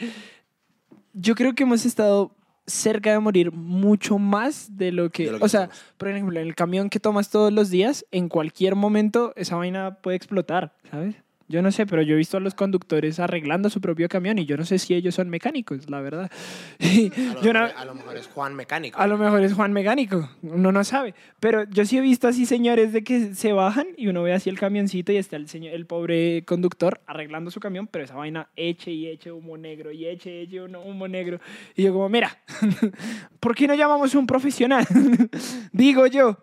yo 1.14 1.36
creo 1.36 1.54
que 1.54 1.64
hemos 1.64 1.86
estado 1.86 2.36
cerca 2.66 3.12
de 3.12 3.20
morir 3.20 3.52
mucho 3.52 4.18
más 4.18 4.78
de 4.78 4.92
lo 4.92 5.10
que... 5.12 5.26
De 5.26 5.32
lo 5.34 5.40
que 5.40 5.46
o 5.46 5.50
sea, 5.50 5.70
por 5.98 6.08
ejemplo, 6.08 6.40
en 6.40 6.48
el 6.48 6.56
camión 6.56 6.90
que 6.90 7.00
tomas 7.00 7.30
todos 7.30 7.52
los 7.52 7.70
días, 7.70 8.06
en 8.12 8.30
cualquier 8.30 8.76
momento 8.76 9.34
esa 9.36 9.56
vaina 9.56 10.00
puede 10.02 10.18
explotar, 10.18 10.76
¿sabes? 10.90 11.16
Yo 11.52 11.64
no 11.64 11.72
sé, 11.72 11.88
pero 11.88 12.04
yo 12.04 12.14
he 12.14 12.18
visto 12.18 12.38
a 12.38 12.40
los 12.40 12.54
conductores 12.54 13.20
arreglando 13.20 13.72
su 13.72 13.82
propio 13.82 14.08
camión 14.08 14.38
y 14.38 14.46
yo 14.46 14.56
no 14.56 14.66
sé 14.66 14.78
si 14.78 14.94
ellos 14.94 15.16
son 15.16 15.30
mecánicos, 15.30 15.90
la 15.90 16.00
verdad. 16.00 16.32
A 16.80 17.34
lo, 17.34 17.42
yo 17.42 17.54
no- 17.54 17.62
mejor, 17.64 17.78
a 17.78 17.86
lo 17.86 17.96
mejor 17.96 18.18
es 18.18 18.28
Juan 18.28 18.56
Mecánico. 18.56 19.00
A 19.00 19.08
lo 19.08 19.18
mejor 19.18 19.44
es 19.44 19.54
Juan 19.54 19.74
Mecánico, 19.74 20.30
uno 20.44 20.72
no 20.72 20.84
sabe. 20.84 21.16
Pero 21.40 21.64
yo 21.70 21.86
sí 21.86 21.98
he 21.98 22.02
visto 22.02 22.28
así 22.28 22.46
señores 22.46 22.94
de 22.94 23.04
que 23.04 23.34
se 23.34 23.52
bajan 23.52 23.88
y 23.98 24.08
uno 24.08 24.22
ve 24.22 24.34
así 24.34 24.50
el 24.52 24.60
camioncito 24.60 25.12
y 25.12 25.18
está 25.18 25.38
el, 25.38 25.50
señor, 25.50 25.74
el 25.74 25.88
pobre 25.88 26.44
conductor 26.46 27.02
arreglando 27.08 27.50
su 27.50 27.60
camión, 27.60 27.88
pero 27.88 28.06
esa 28.06 28.14
vaina 28.16 28.50
eche 28.56 28.92
y 28.92 29.08
eche 29.08 29.32
humo 29.32 29.58
negro 29.58 29.92
y 29.92 30.06
eche 30.06 30.30
y 30.44 30.44
eche 30.44 30.62
humo 30.62 31.08
negro. 31.08 31.40
Y 31.76 31.84
yo 31.84 31.94
como, 31.94 32.10
mira, 32.10 32.38
¿por 33.40 33.56
qué 33.56 33.68
no 33.68 33.74
llamamos 33.74 34.14
un 34.16 34.28
profesional? 34.28 34.86
Digo 35.72 36.06
yo. 36.08 36.38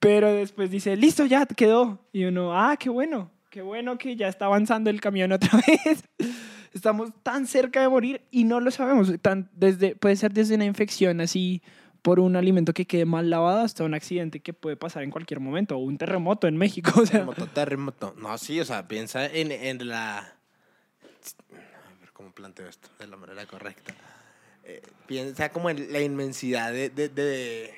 Pero 0.00 0.30
después 0.32 0.70
dice, 0.70 0.96
listo, 0.96 1.24
ya 1.24 1.46
quedó. 1.46 1.98
Y 2.12 2.24
uno, 2.24 2.52
ah, 2.58 2.76
qué 2.76 2.90
bueno, 2.90 3.30
qué 3.54 3.62
bueno 3.62 3.96
que 3.98 4.16
ya 4.16 4.26
está 4.26 4.46
avanzando 4.46 4.90
el 4.90 5.00
camión 5.00 5.30
otra 5.30 5.48
vez. 5.68 6.02
Estamos 6.72 7.12
tan 7.22 7.46
cerca 7.46 7.80
de 7.80 7.88
morir 7.88 8.22
y 8.32 8.42
no 8.42 8.58
lo 8.58 8.72
sabemos. 8.72 9.12
Desde, 9.52 9.94
puede 9.94 10.16
ser 10.16 10.32
desde 10.32 10.56
una 10.56 10.64
infección 10.64 11.20
así 11.20 11.62
por 12.02 12.18
un 12.18 12.34
alimento 12.34 12.72
que 12.74 12.84
quede 12.84 13.04
mal 13.04 13.30
lavado 13.30 13.60
hasta 13.60 13.84
un 13.84 13.94
accidente 13.94 14.40
que 14.40 14.52
puede 14.54 14.76
pasar 14.76 15.04
en 15.04 15.12
cualquier 15.12 15.38
momento 15.38 15.76
o 15.76 15.78
un 15.78 15.96
terremoto 15.98 16.48
en 16.48 16.56
México. 16.56 16.90
Terremoto, 17.04 17.46
terremoto. 17.46 18.14
No, 18.18 18.36
sí, 18.38 18.58
o 18.58 18.64
sea, 18.64 18.88
piensa 18.88 19.24
en, 19.26 19.52
en 19.52 19.86
la... 19.86 20.18
A 20.18 22.00
ver 22.00 22.10
cómo 22.12 22.32
planteo 22.32 22.66
esto 22.68 22.88
de 22.98 23.06
la 23.06 23.16
manera 23.16 23.46
correcta. 23.46 23.94
Eh, 24.64 24.82
piensa 25.06 25.50
como 25.50 25.70
en 25.70 25.92
la 25.92 26.00
inmensidad 26.00 26.72
de... 26.72 26.90
de, 26.90 27.08
de, 27.08 27.70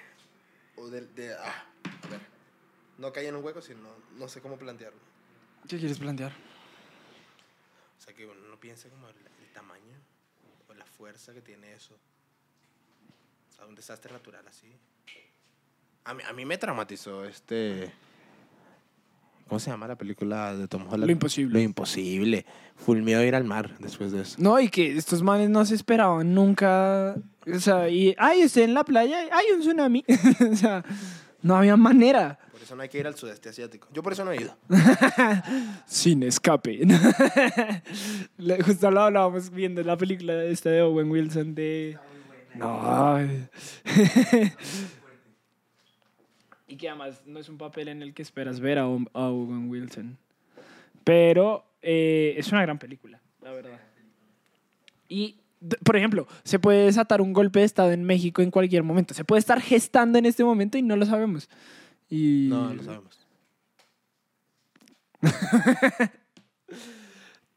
o 0.77 0.87
de, 0.89 1.03
de- 1.03 1.35
ah, 1.35 1.65
a 2.03 2.09
ver. 2.09 2.21
No 2.97 3.13
cae 3.13 3.29
en 3.29 3.37
un 3.37 3.45
hueco, 3.45 3.61
sino... 3.61 3.81
No 4.19 4.27
sé 4.27 4.41
cómo 4.41 4.57
plantearlo. 4.57 4.99
¿Qué 5.69 5.79
quieres 5.79 5.99
plantear? 5.99 6.33
O 7.99 8.01
sea, 8.01 8.15
que 8.15 8.27
uno 8.27 8.49
no 8.49 8.59
piensa 8.59 8.89
como 8.89 9.09
el, 9.09 9.17
el 9.17 9.53
tamaño 9.53 9.97
o 10.69 10.75
la 10.75 10.85
fuerza 10.85 11.33
que 11.33 11.41
tiene 11.41 11.73
eso. 11.73 11.95
O 13.51 13.53
sea, 13.53 13.67
un 13.67 13.75
desastre 13.75 14.13
natural 14.13 14.47
así. 14.49 14.69
A 16.05 16.15
mí, 16.15 16.23
a 16.29 16.33
mí 16.33 16.45
me 16.45 16.57
traumatizó 16.57 17.25
este... 17.25 17.93
¿Cómo 19.49 19.61
se 19.61 19.71
llama 19.71 19.87
la 19.87 19.97
película 19.97 20.57
de 20.57 20.67
Tom 20.67 20.87
Holland? 20.89 21.05
Lo 21.05 21.13
imposible. 21.13 21.55
Lo 21.55 21.61
imposible. 21.61 22.45
Full 22.75 23.03
miedo 23.03 23.23
ir 23.23 23.37
al 23.37 23.45
mar 23.45 23.77
después 23.79 24.11
de 24.11 24.23
eso. 24.23 24.37
No, 24.41 24.59
y 24.59 24.69
que 24.69 24.97
estos 24.97 25.23
manes 25.23 25.51
no 25.51 25.65
se 25.65 25.77
esperaban 25.77 26.35
nunca. 26.35 27.15
O 27.47 27.59
sea, 27.61 27.89
y, 27.89 28.15
ay, 28.19 28.41
estoy 28.41 28.65
en 28.65 28.75
la 28.75 28.85
playa, 28.85 29.29
hay 29.31 29.47
un 29.55 29.61
tsunami. 29.61 30.05
o 30.53 30.57
sea, 30.57 30.85
no 31.47 31.57
había 31.57 31.77
manera. 31.77 32.39
Por 32.53 32.61
eso 32.63 32.75
no 32.77 32.83
hay 32.83 32.89
que 32.89 32.99
ir 32.99 33.07
al 33.07 33.15
sudeste 33.15 33.49
asiático. 33.51 33.89
Yo 33.93 34.03
por 34.03 34.13
eso 34.13 34.25
no 34.25 34.33
he 34.33 34.37
ido. 34.41 34.57
Sin 35.87 36.23
escape. 36.23 36.81
Le- 38.39 38.63
Justo 38.63 38.91
lo 38.91 39.03
hablábamos 39.03 39.51
viendo 39.51 39.83
la 39.83 39.97
película 39.97 40.43
esta 40.45 40.71
de 40.71 40.83
Owen 40.83 41.11
Wilson 41.11 41.55
de... 41.55 41.99
No. 42.55 43.19
y 46.69 46.77
que 46.77 46.89
además 46.89 47.23
no 47.27 47.39
es 47.39 47.49
un 47.49 47.59
papel 47.59 47.89
en 47.89 48.03
el 48.03 48.13
que 48.15 48.23
esperas 48.23 48.61
ver 48.61 48.79
a, 48.79 48.87
Owen- 48.87 49.69
Wilson. 49.69 50.19
Pero 51.05 51.65
eh, 51.83 52.35
es 52.37 52.51
una 52.51 52.63
gran 52.63 52.79
película, 52.79 53.21
la 53.43 53.53
verdad. 53.53 53.79
Y, 55.09 55.37
por 55.85 55.97
ejemplo, 55.97 56.27
se 56.45 56.59
puede 56.59 56.87
desatar 56.87 57.21
un 57.21 57.33
golpe 57.33 57.61
de 57.61 57.65
Estado 57.65 57.93
en 57.93 58.05
México 58.05 58.43
en 58.43 58.51
cualquier 58.51 58.83
momento. 58.83 59.15
Se 59.15 59.25
puede 59.25 59.41
estar 59.41 59.61
gestando 59.61 60.19
en 60.19 60.27
este 60.27 60.45
momento 60.45 60.79
y 60.79 60.83
no 60.83 60.97
lo 60.97 61.07
sabemos. 61.07 61.49
Y... 62.09 62.47
No, 62.49 62.73
lo 62.75 62.83
sabemos. 62.83 63.27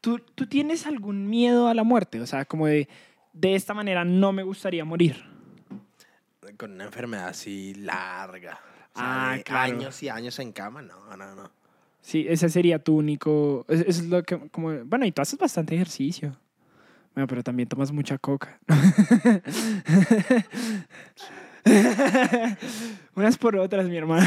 ¿Tú, 0.00 0.18
¿Tú 0.34 0.46
tienes 0.46 0.86
algún 0.86 1.28
miedo 1.28 1.68
a 1.68 1.74
la 1.74 1.84
muerte? 1.84 2.20
O 2.20 2.26
sea, 2.26 2.44
como 2.44 2.66
de, 2.66 2.88
de 3.32 3.54
esta 3.54 3.74
manera 3.74 4.04
no 4.04 4.32
me 4.32 4.42
gustaría 4.42 4.84
morir. 4.84 5.24
Con 6.56 6.72
una 6.72 6.84
enfermedad 6.84 7.28
así 7.28 7.74
larga. 7.74 8.60
O 8.94 8.96
Ah, 8.96 9.34
de 9.36 9.42
claro. 9.42 9.74
Años 9.74 10.02
y 10.02 10.08
años 10.08 10.38
en 10.38 10.52
cama. 10.52 10.82
No, 10.82 11.16
no, 11.16 11.34
no. 11.34 11.50
Sí, 12.00 12.26
ese 12.28 12.48
sería 12.48 12.82
tu 12.82 12.96
único... 12.96 13.66
Eso 13.68 13.84
es 13.86 14.04
lo 14.06 14.22
que... 14.22 14.48
Como, 14.50 14.84
bueno, 14.84 15.04
y 15.04 15.12
tú 15.12 15.20
haces 15.20 15.38
bastante 15.38 15.74
ejercicio. 15.74 16.36
Bueno, 17.14 17.26
pero 17.26 17.42
también 17.42 17.68
tomas 17.68 17.90
mucha 17.92 18.18
coca. 18.18 18.60
Unas 23.14 23.36
por 23.36 23.56
otras, 23.56 23.88
mi 23.88 23.96
hermano. 23.96 24.26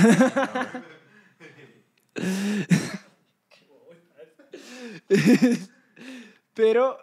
Pero 6.53 6.97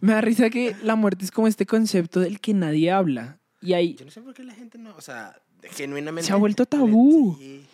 me 0.00 0.12
da 0.12 0.20
risa 0.20 0.50
que 0.50 0.76
la 0.82 0.94
muerte 0.94 1.24
es 1.24 1.30
como 1.30 1.48
este 1.48 1.66
concepto 1.66 2.20
del 2.20 2.40
que 2.40 2.54
nadie 2.54 2.90
habla. 2.90 3.40
Y 3.60 3.72
hay, 3.72 3.94
Yo 3.94 4.04
no 4.04 4.10
sé 4.10 4.20
por 4.20 4.34
qué 4.34 4.44
la 4.44 4.54
gente 4.54 4.78
no, 4.78 4.94
o 4.94 5.00
sea, 5.00 5.40
genuinamente. 5.62 6.26
Se 6.28 6.32
ha 6.32 6.36
vuelto 6.36 6.66
tabú. 6.66 7.36
Sí, 7.38 7.66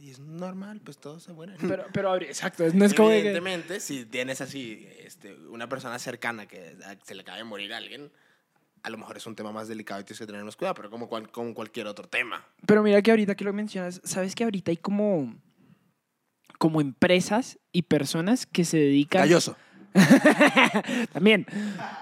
y 0.00 0.10
es 0.10 0.18
normal, 0.18 0.80
pues 0.82 0.98
todos 0.98 1.22
se 1.22 1.32
mueren. 1.32 1.56
pero, 1.68 1.84
pero 1.92 2.16
exacto, 2.16 2.64
no 2.72 2.84
es 2.84 2.94
como 2.94 3.08
de 3.10 3.16
que- 3.16 3.20
Evidentemente, 3.28 3.80
si 3.80 4.04
tienes 4.06 4.40
así 4.40 4.86
este, 5.04 5.34
una 5.34 5.68
persona 5.68 5.98
cercana 5.98 6.46
que 6.46 6.76
a- 6.84 6.96
se 7.04 7.14
le 7.14 7.22
acaba 7.22 7.38
de 7.38 7.44
morir 7.44 7.72
a 7.74 7.76
alguien, 7.76 8.10
a 8.82 8.88
lo 8.90 8.96
mejor 8.96 9.16
es 9.18 9.26
un 9.26 9.36
tema 9.36 9.52
más 9.52 9.68
delicado 9.68 10.00
y 10.00 10.04
tienes 10.04 10.18
que 10.20 10.26
tener 10.26 10.42
más 10.42 10.56
cuidado, 10.56 10.74
pero 10.74 10.90
como, 10.90 11.08
cual- 11.08 11.30
como 11.30 11.52
cualquier 11.54 11.86
otro 11.86 12.08
tema. 12.08 12.44
Pero 12.66 12.82
mira 12.82 13.02
que 13.02 13.10
ahorita 13.10 13.34
que 13.34 13.44
lo 13.44 13.52
mencionas, 13.52 14.00
sabes 14.04 14.34
que 14.34 14.44
ahorita 14.44 14.70
hay 14.70 14.78
como, 14.78 15.34
como 16.58 16.80
empresas 16.80 17.58
y 17.72 17.82
personas 17.82 18.46
que 18.46 18.64
se 18.64 18.78
dedican 18.78 19.22
Calloso. 19.22 19.56
también, 21.12 21.46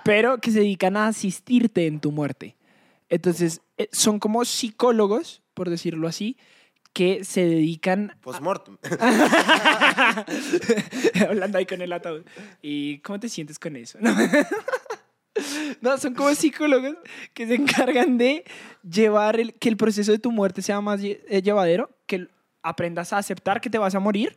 pero 0.05 0.39
que 0.39 0.51
se 0.51 0.61
dedican 0.61 0.97
a 0.97 1.09
asistirte 1.09 1.87
en 1.87 2.01
tu 2.01 2.13
muerte. 2.13 2.57
Entonces, 3.09 3.61
eh, 3.79 3.89
son 3.93 4.19
como 4.19 4.45
psicólogos, 4.45 5.43
por 5.55 5.71
decirlo 5.71 6.07
así, 6.07 6.37
que 6.93 7.25
se 7.25 7.45
dedican 7.45 8.17
Postmortem. 8.21 8.79
hablando 11.29 11.59
ahí 11.59 11.67
con 11.67 11.83
el 11.83 11.93
ataúd. 11.93 12.23
¿Y 12.63 12.99
cómo 12.99 13.21
te 13.21 13.29
sientes 13.29 13.59
con 13.59 13.77
eso? 13.77 13.99
No, 14.01 14.15
No, 15.81 15.99
son 15.99 16.15
como 16.15 16.35
psicólogos 16.35 16.97
que 17.35 17.47
se 17.47 17.55
encargan 17.55 18.19
de 18.19 18.45
llevar 18.83 19.39
el, 19.39 19.55
que 19.55 19.69
el 19.69 19.77
proceso 19.77 20.13
de 20.13 20.19
tu 20.19 20.33
muerte 20.33 20.63
sea 20.63 20.81
más 20.81 21.01
eh, 21.03 21.43
llevadero, 21.43 21.91
que 22.07 22.29
aprendas 22.63 23.13
a 23.13 23.19
aceptar 23.19 23.61
que 23.61 23.71
te 23.71 23.79
vas 23.79 23.95
a 23.95 24.01
morir, 24.01 24.37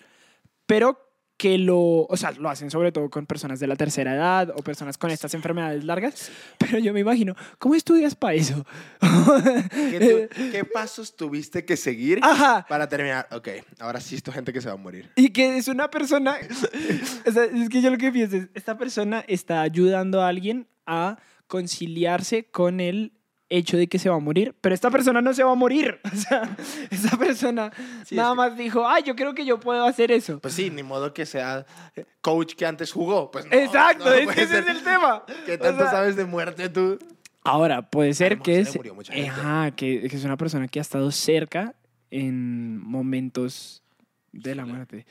pero 0.66 1.00
que 1.42 1.58
lo, 1.58 2.04
o 2.04 2.18
sea, 2.18 2.34
lo 2.34 2.52
hacen 2.52 2.70
sobre 2.70 2.92
todo 2.92 3.10
con 3.10 3.26
personas 3.26 3.60
de 3.60 3.66
la 3.66 3.76
tercera 3.76 4.14
edad 4.14 4.54
o 4.56 4.62
personas 4.62 4.96
con 5.00 5.10
estas 5.10 5.34
enfermedades 5.34 5.84
largas, 5.84 6.30
pero 6.60 6.78
yo 6.78 6.94
me 6.94 7.00
imagino, 7.00 7.36
¿cómo 7.58 7.74
estudias 7.74 8.14
para 8.14 8.36
eso? 8.36 8.64
¿Qué, 9.00 10.64
pasos 10.72 11.16
tuviste 11.16 11.66
que 11.66 11.78
seguir 11.78 12.20
Ajá. 12.22 12.64
para 12.70 12.88
terminar? 12.88 13.28
Ok, 13.32 13.48
ahora 13.80 14.00
sí 14.00 14.14
esto 14.14 14.32
gente 14.32 14.54
que 14.54 14.62
se 14.62 14.68
va 14.68 14.76
a 14.76 14.78
morir. 14.78 15.10
Y 15.16 15.30
que 15.30 15.58
es 15.58 15.68
una 15.68 15.90
persona, 15.90 16.36
o 17.26 17.32
sea, 17.32 17.46
es 17.46 17.70
que 17.70 17.82
yo 17.82 17.90
lo 17.90 17.98
que 17.98 18.12
pienso 18.12 18.38
es, 18.38 18.50
esta 18.54 18.78
persona 18.78 19.26
está 19.28 19.64
ayudando 19.64 20.22
a 20.22 20.28
alguien 20.28 20.68
a 20.86 21.18
conciliarse 21.48 22.52
con 22.52 22.80
el 22.80 23.14
hecho 23.52 23.78
de 23.78 23.88
que 23.88 24.00
se 24.00 24.10
va 24.10 24.16
a 24.16 24.20
morir, 24.20 24.56
pero 24.62 24.74
esta 24.74 24.90
persona 24.90 25.22
no 25.22 25.34
se 25.34 25.44
va 25.44 25.52
a 25.52 25.56
morir. 25.56 26.00
O 26.12 26.16
sea, 26.16 26.56
esta 26.90 27.18
persona 27.18 27.72
Sí, 28.06 28.16
nada 28.16 28.30
es 28.30 28.34
que- 28.34 28.38
más 28.38 28.58
dijo, 28.58 28.88
ay, 28.88 29.04
yo 29.04 29.16
creo 29.16 29.34
que 29.36 29.46
yo 29.46 29.60
puedo 29.60 29.84
hacer 29.86 30.12
eso. 30.12 30.40
Pues 30.40 30.54
sí, 30.54 30.70
ni 30.70 30.84
modo 30.84 31.14
que 31.14 31.26
sea 31.26 31.66
eh, 31.96 32.06
coach 32.22 32.56
que 32.56 32.66
antes 32.66 32.92
jugó. 32.92 33.30
Pues 33.32 33.46
no, 33.46 33.52
Exacto, 33.54 34.06
no 34.06 34.14
es 34.14 34.28
que 34.34 34.42
ese 34.44 34.60
es 34.60 34.68
el 34.68 34.82
tema. 34.84 35.24
¿Qué 35.46 35.54
O 35.56 35.60
tanto 35.60 35.84
sea, 35.84 35.92
sabes 35.92 36.16
de 36.16 36.26
muerte 36.26 36.70
tú? 36.70 36.98
Ahora, 37.44 37.90
puede 37.90 38.14
ser 38.14 38.38
mo- 38.38 38.44
que 38.44 38.64
se 38.66 38.80
es, 38.80 39.10
gente. 39.10 39.30
ajá, 39.30 39.72
que, 39.72 40.08
que 40.08 40.16
es 40.16 40.24
una 40.24 40.38
persona 40.38 40.68
que 40.68 40.80
ha 40.80 40.82
estado 40.84 41.12
cerca 41.12 41.74
en 42.12 42.78
momentos 42.80 43.84
de 44.32 44.56
la 44.56 44.66
muerte. 44.66 45.06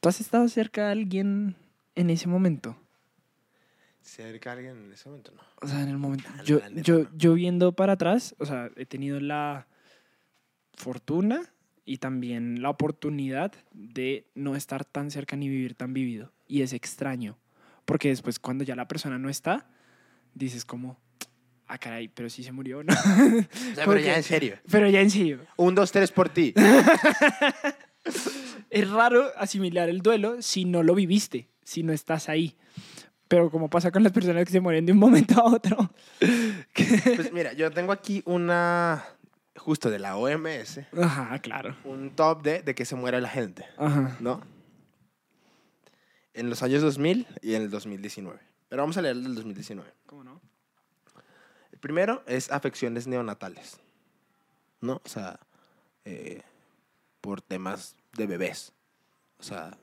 ¿Tú 0.00 0.08
has 0.08 0.20
estado 0.20 0.48
cerca 0.48 0.86
de 0.86 0.92
alguien 0.92 1.56
en 1.94 2.10
ese 2.10 2.28
momento? 2.28 2.76
Cerca 4.02 4.50
de 4.50 4.56
alguien 4.56 4.84
en 4.84 4.92
ese 4.92 5.08
momento, 5.08 5.32
no. 5.32 5.40
O 5.60 5.66
sea, 5.68 5.80
en 5.82 5.88
el 5.88 5.98
momento. 5.98 6.28
Ah, 6.28 6.42
Yo, 6.44 6.60
neta, 6.68 6.82
yo, 6.82 6.98
no. 7.04 7.10
yo 7.16 7.34
viendo 7.34 7.72
para 7.72 7.94
atrás, 7.94 8.34
o 8.38 8.46
sea, 8.46 8.70
he 8.76 8.84
tenido 8.86 9.20
la 9.20 9.66
fortuna 10.74 11.52
y 11.84 11.98
también 11.98 12.62
la 12.62 12.70
oportunidad 12.70 13.52
de 13.72 14.26
no 14.34 14.56
estar 14.56 14.84
tan 14.84 15.10
cerca 15.10 15.36
ni 15.36 15.48
vivir 15.48 15.74
tan 15.74 15.92
vivido. 15.92 16.32
Y 16.46 16.62
es 16.62 16.72
extraño. 16.72 17.38
Porque 17.84 18.08
después, 18.08 18.38
cuando 18.38 18.64
ya 18.64 18.76
la 18.76 18.88
persona 18.88 19.18
no 19.18 19.28
está, 19.28 19.68
dices 20.34 20.64
como, 20.64 21.00
ah, 21.66 21.78
caray, 21.78 22.08
pero 22.08 22.28
sí 22.28 22.42
se 22.42 22.52
murió, 22.52 22.82
¿no? 22.82 22.92
O 23.72 23.74
sea, 23.74 23.86
pero 23.86 23.98
ya 23.98 24.16
en 24.16 24.22
serio. 24.22 24.58
pero 24.70 24.88
ya 24.88 25.00
en 25.00 25.10
serio. 25.10 25.40
Un, 25.56 25.74
dos, 25.74 25.90
tres 25.92 26.10
por 26.12 26.28
ti. 26.28 26.54
Es 28.70 28.88
raro 28.88 29.30
asimilar 29.36 29.88
el 29.90 30.00
duelo 30.00 30.40
si 30.40 30.64
no 30.64 30.82
lo 30.82 30.94
viviste, 30.94 31.50
si 31.62 31.82
no 31.82 31.92
estás 31.92 32.30
ahí. 32.30 32.56
Pero 33.32 33.50
como 33.50 33.70
pasa 33.70 33.90
con 33.90 34.02
las 34.02 34.12
personas 34.12 34.44
que 34.44 34.50
se 34.52 34.60
mueren 34.60 34.84
de 34.84 34.92
un 34.92 34.98
momento 34.98 35.40
a 35.40 35.44
otro. 35.54 35.90
Pues 37.16 37.32
mira, 37.32 37.54
yo 37.54 37.70
tengo 37.70 37.90
aquí 37.90 38.22
una, 38.26 39.02
justo 39.56 39.88
de 39.88 39.98
la 39.98 40.18
OMS, 40.18 40.80
Ajá, 41.00 41.38
claro. 41.38 41.74
un 41.84 42.10
top 42.10 42.42
de, 42.42 42.60
de 42.60 42.74
que 42.74 42.84
se 42.84 42.94
muere 42.94 43.22
la 43.22 43.30
gente, 43.30 43.64
Ajá. 43.78 44.18
¿no? 44.20 44.42
En 46.34 46.50
los 46.50 46.62
años 46.62 46.82
2000 46.82 47.26
y 47.40 47.54
en 47.54 47.62
el 47.62 47.70
2019. 47.70 48.38
Pero 48.68 48.82
vamos 48.82 48.98
a 48.98 49.00
leer 49.02 49.16
el 49.16 49.24
del 49.24 49.34
2019. 49.36 49.90
¿Cómo 50.04 50.24
no? 50.24 50.40
El 51.72 51.78
primero 51.78 52.22
es 52.26 52.50
afecciones 52.50 53.06
neonatales, 53.06 53.80
¿no? 54.82 55.00
O 55.06 55.08
sea, 55.08 55.40
eh, 56.04 56.42
por 57.22 57.40
temas 57.40 57.96
de 58.12 58.26
bebés. 58.26 58.74
O 59.38 59.42
sea, 59.42 59.78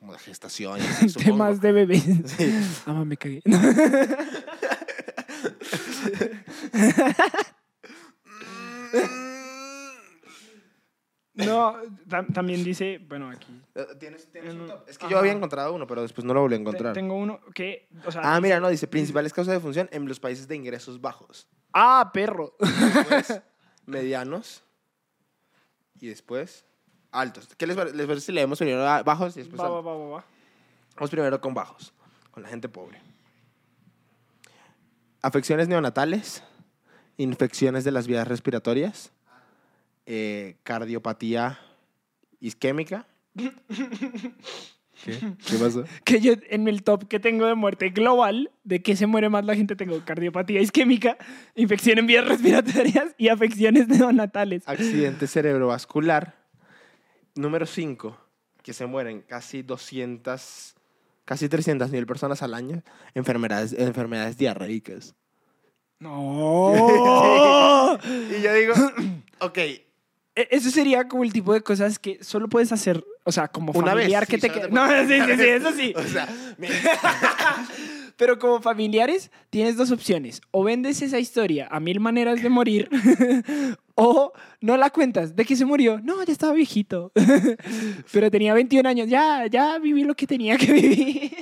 como 0.00 0.12
de 0.14 0.18
gestación. 0.18 0.78
y 0.78 0.80
así. 1.06 1.12
Temas 1.14 1.60
de 1.60 1.72
bebé. 1.72 2.00
Sí. 2.26 2.52
Ah, 2.86 3.04
me 3.04 3.16
cagué. 3.16 3.40
No, 11.32 11.76
tam- 12.08 12.32
también 12.34 12.62
dice, 12.64 12.98
bueno, 13.08 13.30
aquí. 13.30 13.62
Eh, 13.76 13.86
¿Tienes, 13.98 14.30
tienes 14.32 14.52
En 14.52 14.60
un 14.62 14.66
top? 14.66 14.88
Es 14.88 14.98
que 14.98 15.04
ajá. 15.06 15.12
yo 15.12 15.18
había 15.18 15.32
encontrado 15.32 15.72
uno, 15.72 15.86
pero 15.86 16.02
después 16.02 16.24
no 16.24 16.34
lo 16.34 16.40
volví 16.40 16.54
a 16.54 16.58
encontrar. 16.58 16.92
Tengo 16.92 17.14
uno 17.14 17.40
que, 17.54 17.88
o 18.04 18.10
sea, 18.10 18.20
Ah, 18.24 18.40
mira, 18.40 18.58
no, 18.60 18.68
dice 18.68 18.88
principales 18.88 19.32
causas 19.32 19.54
de 19.54 19.60
función 19.60 19.88
en 19.92 20.06
los 20.06 20.18
países 20.18 20.48
de 20.48 20.56
ingresos 20.56 21.00
bajos. 21.00 21.48
ah, 21.72 22.10
perro. 22.12 22.56
Después, 22.58 23.40
medianos. 23.86 24.64
Y 26.00 26.08
después, 26.08 26.64
altos. 27.12 27.48
¿Qué 27.56 27.66
les, 27.66 27.76
les 27.76 28.06
parece 28.06 28.26
si 28.26 28.32
leemos 28.32 28.58
primero 28.58 28.86
a- 28.86 29.02
bajos 29.02 29.36
y 29.36 29.40
después 29.40 29.60
Va, 29.60 29.68
va, 29.68 29.78
altos? 29.78 29.86
va, 29.92 29.96
va, 29.98 30.08
va. 30.16 30.24
Vamos 30.96 31.10
primero 31.10 31.40
con 31.40 31.54
bajos, 31.54 31.92
con 32.30 32.42
la 32.42 32.48
gente 32.48 32.68
pobre. 32.68 33.00
Afecciones 35.22 35.68
neonatales, 35.68 36.42
infecciones 37.18 37.84
de 37.84 37.90
las 37.92 38.06
vías 38.06 38.26
respiratorias, 38.26 39.12
eh, 40.06 40.56
cardiopatía 40.62 41.58
isquémica. 42.40 43.06
¿Qué? 43.34 45.18
¿Qué 45.46 45.56
pasó? 45.58 45.84
Que 46.04 46.20
yo 46.20 46.34
en 46.50 46.68
el 46.68 46.82
top 46.82 47.06
que 47.08 47.20
tengo 47.20 47.46
de 47.46 47.54
muerte 47.54 47.88
global, 47.90 48.50
de 48.64 48.82
que 48.82 48.96
se 48.96 49.06
muere 49.06 49.28
más 49.30 49.44
la 49.46 49.54
gente, 49.54 49.76
tengo 49.76 50.02
cardiopatía 50.04 50.60
isquémica, 50.60 51.16
infección 51.54 51.98
en 51.98 52.06
vías 52.06 52.26
respiratorias 52.26 53.14
y 53.16 53.28
afecciones 53.28 53.88
neonatales. 53.88 54.62
Accidente 54.66 55.26
cerebrovascular. 55.26 56.39
Número 57.34 57.66
5, 57.66 58.16
que 58.62 58.72
se 58.72 58.86
mueren 58.86 59.22
casi 59.22 59.62
200, 59.62 60.74
casi 61.24 61.48
300 61.48 61.90
mil 61.90 62.06
personas 62.06 62.42
al 62.42 62.54
año. 62.54 62.82
Enfermedades, 63.14 63.72
enfermedades 63.72 64.36
diarreicas. 64.36 65.14
No. 65.98 66.72
Y 68.38 68.42
yo 68.42 68.54
digo, 68.54 68.74
ok, 69.40 69.58
E- 69.58 69.84
Eso 70.50 70.70
sería 70.70 71.08
como 71.08 71.24
el 71.24 71.32
tipo 71.32 71.52
de 71.52 71.60
cosas 71.60 71.98
que 71.98 72.22
solo 72.22 72.48
puedes 72.48 72.72
hacer, 72.72 73.04
o 73.24 73.32
sea, 73.32 73.48
como 73.48 73.72
una 73.72 73.94
vez. 73.94 74.04
familiar 74.04 74.26
que 74.26 74.36
sí, 74.36 74.48
te 74.48 74.60
te 74.60 74.68
No, 74.70 74.86
sí, 74.88 75.20
sí, 75.20 75.36
sí, 75.36 75.48
eso 75.48 75.72
sí. 75.72 75.92
O 75.96 76.02
sea, 76.04 76.28
mira, 76.56 76.74
Pero 78.20 78.38
como 78.38 78.60
familiares 78.60 79.30
tienes 79.48 79.78
dos 79.78 79.90
opciones. 79.90 80.42
O 80.50 80.62
vendes 80.62 81.00
esa 81.00 81.18
historia 81.18 81.68
a 81.70 81.80
mil 81.80 82.00
maneras 82.00 82.42
de 82.42 82.50
morir 82.50 82.90
o 83.94 84.34
no 84.60 84.76
la 84.76 84.90
cuentas. 84.90 85.34
¿De 85.34 85.46
que 85.46 85.56
se 85.56 85.64
murió? 85.64 85.98
No, 86.02 86.22
ya 86.22 86.30
estaba 86.30 86.52
viejito. 86.52 87.12
Pero 88.12 88.30
tenía 88.30 88.52
21 88.52 88.86
años. 88.86 89.08
Ya, 89.08 89.46
ya 89.46 89.78
viví 89.78 90.04
lo 90.04 90.14
que 90.14 90.26
tenía 90.26 90.58
que 90.58 90.70
vivir. 90.70 91.32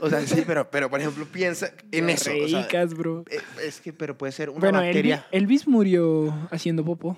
o 0.00 0.08
sea, 0.08 0.24
sí, 0.24 0.44
pero, 0.46 0.70
pero 0.70 0.88
por 0.88 1.00
ejemplo, 1.00 1.26
piensa 1.26 1.72
en 1.90 2.08
eso. 2.08 2.30
o 2.40 2.46
sea, 2.48 2.62
Ricas, 2.62 2.94
bro. 2.94 3.24
eh, 3.28 3.40
es 3.66 3.80
que, 3.80 3.92
pero 3.92 4.16
puede 4.16 4.30
ser 4.32 4.50
una 4.50 4.60
Bueno, 4.60 4.78
bacteria. 4.78 5.26
Elvis 5.32 5.66
murió 5.66 6.32
haciendo 6.52 6.84
popó. 6.84 7.16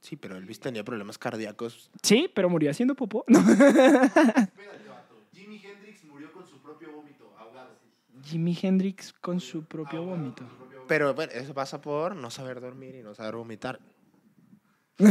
Sí, 0.00 0.16
pero 0.16 0.36
Elvis 0.38 0.60
tenía 0.60 0.82
problemas 0.82 1.18
cardíacos. 1.18 1.90
Sí, 2.02 2.30
pero 2.34 2.48
murió 2.48 2.70
haciendo 2.70 2.94
popó. 2.94 3.22
No. 3.28 3.40
Jimi 5.32 5.60
Hendrix 5.64 6.04
murió 6.04 6.32
con 6.32 6.46
su 6.46 6.58
propio 6.60 6.92
vómito, 6.92 7.34
ahogado. 7.38 7.76
Jimi 8.24 8.56
Hendrix 8.60 9.12
con 9.12 9.40
su 9.40 9.64
propio 9.64 10.02
vómito. 10.04 10.44
Pero 10.88 11.14
bueno, 11.14 11.32
eso 11.32 11.54
pasa 11.54 11.80
por 11.80 12.14
no 12.16 12.30
saber 12.30 12.60
dormir 12.60 12.94
y 12.94 13.02
no 13.02 13.14
saber 13.14 13.34
vomitar. 13.36 13.80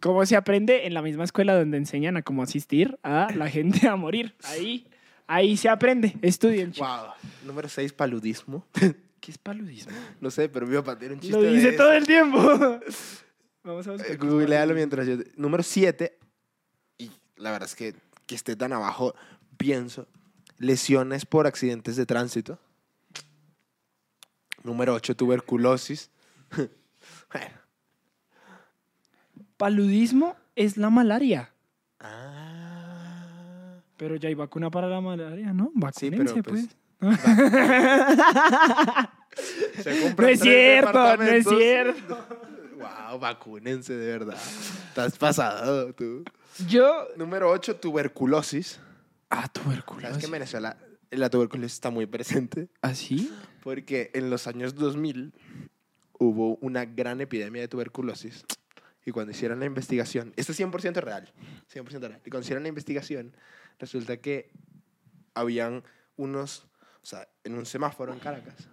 ¿Cómo 0.00 0.24
se 0.26 0.36
aprende? 0.36 0.86
En 0.86 0.94
la 0.94 1.02
misma 1.02 1.24
escuela 1.24 1.56
donde 1.56 1.76
enseñan 1.76 2.16
a 2.16 2.22
cómo 2.22 2.42
asistir 2.42 2.98
a 3.02 3.28
la 3.34 3.48
gente 3.48 3.86
a 3.88 3.96
morir. 3.96 4.34
Ahí, 4.44 4.86
ahí 5.26 5.56
se 5.56 5.68
aprende. 5.68 6.16
Estudien. 6.22 6.72
chicos. 6.72 6.88
Wow. 6.88 7.08
Número 7.44 7.68
6, 7.68 7.92
paludismo. 7.92 8.66
¿Qué 9.20 9.30
es 9.32 9.38
paludismo? 9.38 9.92
No 10.20 10.30
sé, 10.30 10.48
pero 10.48 10.66
papá 10.82 10.98
tiene 10.98 11.14
un 11.14 11.20
chiste 11.20 11.36
Lo 11.36 11.42
de 11.42 11.50
dice 11.52 11.68
eso. 11.70 11.78
todo 11.78 11.92
el 11.92 12.06
tiempo. 12.06 12.38
Vamos 13.64 13.86
a 13.86 13.90
Eh, 13.90 13.96
buscar. 13.96 14.16
Googlealo 14.18 14.74
mientras 14.74 15.06
yo... 15.06 15.16
Número 15.36 15.62
7, 15.62 16.16
y 16.98 17.10
la 17.36 17.50
verdad 17.52 17.68
es 17.68 17.74
que 17.76 17.94
que 18.26 18.34
esté 18.34 18.56
tan 18.56 18.74
abajo, 18.74 19.14
pienso, 19.58 20.06
lesiones 20.56 21.26
por 21.26 21.46
accidentes 21.46 21.96
de 21.96 22.06
tránsito. 22.06 22.58
Número 24.62 24.94
8, 24.94 25.16
tuberculosis. 25.16 26.10
bueno. 27.32 27.58
Paludismo 29.56 30.36
es 30.56 30.76
la 30.76 30.88
malaria. 30.88 31.50
Ah. 32.00 33.80
Pero 33.96 34.16
ya 34.16 34.28
hay 34.28 34.34
vacuna 34.34 34.70
para 34.70 34.88
la 34.88 35.00
malaria, 35.00 35.52
¿no? 35.52 35.72
Sí, 35.92 36.10
Vacúnense, 36.10 36.42
pero 36.42 36.44
pues... 36.44 36.68
pues. 36.98 37.00
se 39.82 40.14
No 40.16 40.28
es 40.28 40.40
cierto, 40.40 41.16
no 41.16 41.22
es 41.22 41.46
cierto. 41.46 42.18
Wow, 42.78 43.18
vacúnense 43.18 43.92
de 43.92 44.06
verdad. 44.06 44.38
Estás 44.88 45.18
pasado 45.18 45.92
tú. 45.94 46.22
Yo. 46.68 47.08
Número 47.16 47.50
8, 47.50 47.74
tuberculosis. 47.74 48.78
Ah, 49.30 49.40
Sabes 49.42 49.50
que 49.52 49.60
tuberculosis. 49.60 50.24
en 50.24 50.30
Venezuela 50.30 50.78
la 51.10 51.30
tuberculosis 51.30 51.74
está 51.74 51.90
muy 51.90 52.06
presente 52.06 52.68
¿Así? 52.82 53.32
porque 53.62 54.10
en 54.14 54.30
los 54.30 54.46
años 54.46 54.74
2000 54.74 55.32
hubo 56.18 56.56
una 56.56 56.84
gran 56.84 57.20
epidemia 57.20 57.62
de 57.62 57.68
tuberculosis 57.68 58.44
y 59.04 59.10
cuando 59.10 59.30
hicieron 59.32 59.58
la 59.60 59.64
investigación, 59.64 60.34
esto 60.36 60.52
es 60.52 60.60
100% 60.60 61.00
real, 61.00 61.32
100% 61.72 62.00
real, 62.00 62.20
y 62.26 62.30
cuando 62.30 62.40
hicieron 62.40 62.62
la 62.62 62.68
investigación 62.68 63.34
resulta 63.78 64.18
que 64.18 64.50
habían 65.32 65.82
unos, 66.16 66.68
o 67.02 67.06
sea, 67.06 67.26
en 67.44 67.54
un 67.54 67.64
semáforo 67.64 68.12
en 68.12 68.18
Caracas, 68.18 68.68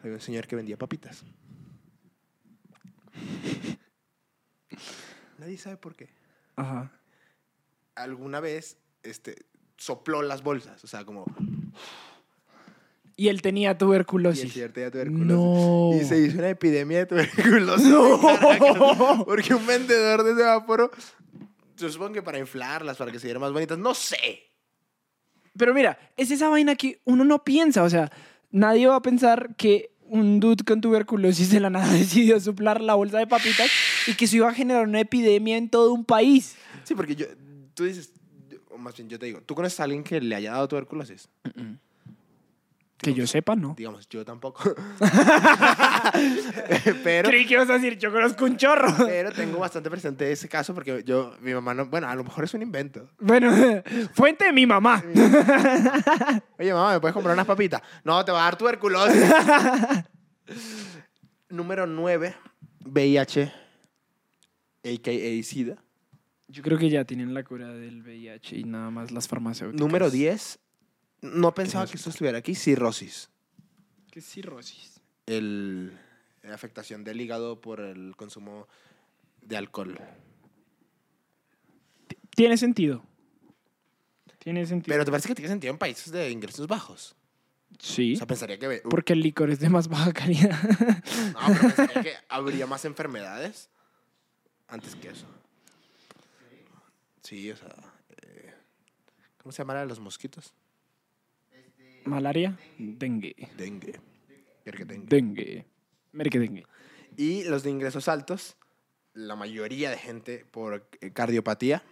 había 0.00 0.14
un 0.14 0.20
señor 0.20 0.48
que 0.48 0.56
vendía 0.56 0.76
papitas. 0.76 1.24
Nadie 5.38 5.58
sabe 5.58 5.76
por 5.76 5.94
qué. 5.94 6.08
Ajá. 6.56 6.90
alguna 7.94 8.40
vez 8.40 8.78
este, 9.02 9.46
sopló 9.76 10.22
las 10.22 10.42
bolsas. 10.42 10.82
O 10.84 10.86
sea, 10.86 11.04
como. 11.04 11.24
Y 13.16 13.28
él 13.28 13.40
tenía 13.40 13.70
Y 13.72 13.74
tuberculosis. 13.78 14.52
señor 14.52 14.70
tenía 14.72 14.90
tuberculosis. 14.90 15.26
No. 15.26 15.90
Y 15.98 16.04
se 16.04 16.18
hizo 16.18 16.38
una 16.38 16.50
epidemia 16.50 16.98
de 16.98 17.06
tuberculosis. 17.06 17.86
No. 17.86 18.20
Caracas, 18.20 19.24
porque 19.24 19.54
un 19.54 19.66
vendedor 19.66 20.22
de 20.22 20.34
semáforo. 20.34 20.90
Yo 21.78 21.90
supongo 21.90 22.12
que 22.14 22.22
para 22.22 22.38
inflarlas, 22.38 22.96
para 22.96 23.12
que 23.12 23.18
se 23.18 23.26
vieran 23.26 23.40
más 23.40 23.52
bonitas. 23.52 23.78
No 23.78 23.94
sé. 23.94 24.42
Pero 25.56 25.72
mira, 25.72 25.98
es 26.16 26.30
esa 26.30 26.48
vaina 26.48 26.76
que 26.76 27.00
uno 27.04 27.24
no 27.24 27.42
piensa. 27.44 27.82
O 27.82 27.90
sea, 27.90 28.10
nadie 28.50 28.86
va 28.86 28.96
a 28.96 29.02
pensar 29.02 29.56
que 29.56 29.90
un 30.08 30.38
dude 30.38 30.64
con 30.64 30.80
tuberculosis 30.80 31.50
de 31.50 31.60
la 31.60 31.70
nada 31.70 31.90
decidió 31.92 32.38
soplar 32.40 32.80
la 32.80 32.94
bolsa 32.94 33.18
de 33.18 33.26
papitas 33.26 33.70
y 34.06 34.14
que 34.14 34.26
eso 34.26 34.36
iba 34.36 34.48
a 34.48 34.54
generar 34.54 34.86
una 34.86 35.00
epidemia 35.00 35.56
en 35.56 35.68
todo 35.70 35.92
un 35.92 36.04
país. 36.04 36.56
Sí, 36.84 36.94
porque 36.94 37.16
yo, 37.16 37.26
tú 37.74 37.84
dices, 37.84 38.12
o 38.76 38.78
más 38.78 38.96
bien 38.96 39.08
yo 39.08 39.18
te 39.18 39.26
digo, 39.26 39.40
¿tú 39.40 39.54
conoces 39.54 39.80
a 39.80 39.84
alguien 39.84 40.04
que 40.04 40.20
le 40.20 40.34
haya 40.34 40.52
dado 40.52 40.68
tuberculosis? 40.68 41.28
Que 42.98 43.12
yo 43.12 43.26
sepa, 43.26 43.54
¿no? 43.54 43.74
Digamos, 43.76 44.08
yo 44.08 44.24
tampoco. 44.24 44.64
pero, 47.04 47.28
Creí 47.28 47.46
que 47.46 47.54
ibas 47.54 47.68
a 47.68 47.74
decir, 47.74 47.98
yo 47.98 48.10
conozco 48.10 48.46
un 48.46 48.56
chorro. 48.56 48.90
pero 49.06 49.30
tengo 49.32 49.58
bastante 49.58 49.90
presente 49.90 50.32
ese 50.32 50.48
caso 50.48 50.74
porque 50.74 51.02
yo, 51.04 51.34
mi 51.40 51.52
mamá 51.52 51.74
no, 51.74 51.86
bueno, 51.86 52.08
a 52.08 52.14
lo 52.14 52.24
mejor 52.24 52.44
es 52.44 52.54
un 52.54 52.62
invento. 52.62 53.06
Bueno, 53.18 53.52
fuente 54.14 54.46
de 54.46 54.52
mi 54.52 54.66
mamá. 54.66 55.04
Oye, 56.58 56.72
mamá, 56.72 56.94
¿me 56.94 57.00
puedes 57.00 57.12
comprar 57.12 57.34
unas 57.34 57.46
papitas? 57.46 57.82
No, 58.02 58.24
te 58.24 58.32
va 58.32 58.40
a 58.40 58.44
dar 58.44 58.56
tuberculosis. 58.56 59.24
Número 61.50 61.86
9, 61.86 62.34
VIH, 62.86 63.52
a.k.a. 64.84 65.42
SIDA. 65.42 65.76
Yo 66.48 66.62
creo 66.62 66.78
que 66.78 66.88
ya 66.88 67.04
tienen 67.04 67.34
la 67.34 67.42
cura 67.42 67.72
del 67.72 68.02
VIH 68.02 68.58
y 68.58 68.64
nada 68.64 68.90
más 68.90 69.10
las 69.10 69.26
farmacéuticas. 69.26 69.80
Número 69.80 70.10
10, 70.10 70.58
no 71.22 71.54
pensaba 71.54 71.86
que 71.86 71.96
esto 71.96 72.10
estuviera 72.10 72.38
aquí, 72.38 72.54
cirrosis. 72.54 73.30
¿Qué 74.10 74.20
es 74.20 74.26
cirrosis? 74.26 75.00
El, 75.26 75.98
la 76.42 76.54
afectación 76.54 77.02
del 77.02 77.20
hígado 77.20 77.60
por 77.60 77.80
el 77.80 78.14
consumo 78.16 78.68
de 79.42 79.56
alcohol. 79.56 79.98
Tiene 82.36 82.56
sentido. 82.56 83.02
Tiene 84.38 84.66
sentido. 84.66 84.92
Pero 84.94 85.04
¿te 85.04 85.10
parece 85.10 85.28
que 85.28 85.34
tiene 85.34 85.48
sentido 85.48 85.72
en 85.72 85.78
países 85.78 86.12
de 86.12 86.30
ingresos 86.30 86.66
bajos? 86.68 87.16
sí, 87.80 88.14
O 88.14 88.16
sea, 88.18 88.26
pensaría 88.26 88.58
que... 88.58 88.82
uh, 88.84 88.88
porque 88.88 89.12
el 89.12 89.20
licor 89.20 89.50
es 89.50 89.58
de 89.58 89.68
más 89.68 89.88
baja 89.88 90.12
calidad. 90.12 90.56
No, 91.32 91.40
pero 91.48 91.60
pensaría 91.60 92.02
que 92.02 92.12
habría 92.28 92.66
más 92.66 92.84
enfermedades 92.84 93.68
antes 94.68 94.94
que 94.94 95.08
eso. 95.08 95.26
Sí, 97.26 97.50
o 97.50 97.56
sea... 97.56 97.74
eh, 98.22 98.54
¿Cómo 99.42 99.50
se 99.50 99.58
llama 99.58 99.74
la 99.74 99.80
de 99.80 99.86
los 99.86 99.98
mosquitos? 99.98 100.54
Malaria, 102.04 102.56
dengue. 102.78 103.34
Dengue. 103.56 103.98
Dengue. 104.64 105.04
Dengue. 105.08 105.66
Merque 106.12 106.38
dengue. 106.38 106.64
Y 107.16 107.42
los 107.42 107.64
de 107.64 107.70
ingresos 107.70 108.06
altos, 108.06 108.56
la 109.12 109.34
mayoría 109.34 109.90
de 109.90 109.98
gente 109.98 110.46
por 110.52 110.88
eh, 111.00 111.10
cardiopatía, 111.10 111.82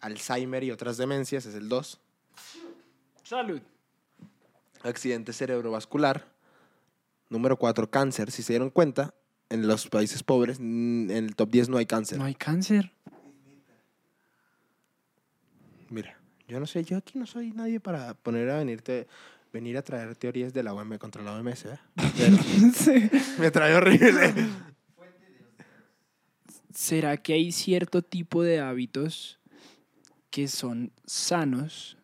Alzheimer 0.00 0.62
y 0.62 0.70
otras 0.70 0.96
demencias 0.96 1.44
es 1.46 1.56
el 1.56 1.68
2. 1.68 2.00
Salud. 3.24 3.60
Accidente 4.84 5.32
cerebrovascular. 5.32 6.24
Número 7.30 7.56
4, 7.56 7.90
cáncer. 7.90 8.30
Si 8.30 8.44
se 8.44 8.52
dieron 8.52 8.70
cuenta, 8.70 9.12
en 9.50 9.66
los 9.66 9.88
países 9.88 10.22
pobres, 10.22 10.60
en 10.60 11.10
el 11.10 11.34
top 11.34 11.50
10 11.50 11.68
no 11.68 11.78
hay 11.78 11.86
cáncer. 11.86 12.18
No 12.18 12.24
hay 12.26 12.36
cáncer. 12.36 12.92
Mira, 15.94 16.18
yo 16.48 16.58
no 16.58 16.66
sé, 16.66 16.82
yo 16.84 16.96
aquí 16.96 17.18
no 17.20 17.24
soy 17.26 17.52
nadie 17.52 17.78
para 17.78 18.14
poner 18.14 18.50
a 18.50 18.58
venirte, 18.58 19.06
venir 19.52 19.78
a 19.78 19.82
traer 19.82 20.16
teorías 20.16 20.52
de 20.52 20.64
la 20.64 20.74
OMS 20.74 20.98
contra 20.98 21.22
la 21.22 21.32
OMS, 21.36 21.66
¿eh? 21.66 21.78
Pero 22.16 22.36
Sí. 22.74 23.08
me 23.38 23.50
trae 23.52 23.74
horrible. 23.76 24.34
¿Será 26.74 27.16
que 27.16 27.34
hay 27.34 27.52
cierto 27.52 28.02
tipo 28.02 28.42
de 28.42 28.58
hábitos 28.60 29.38
que 30.30 30.48
son 30.48 30.90
sanos? 31.06 31.96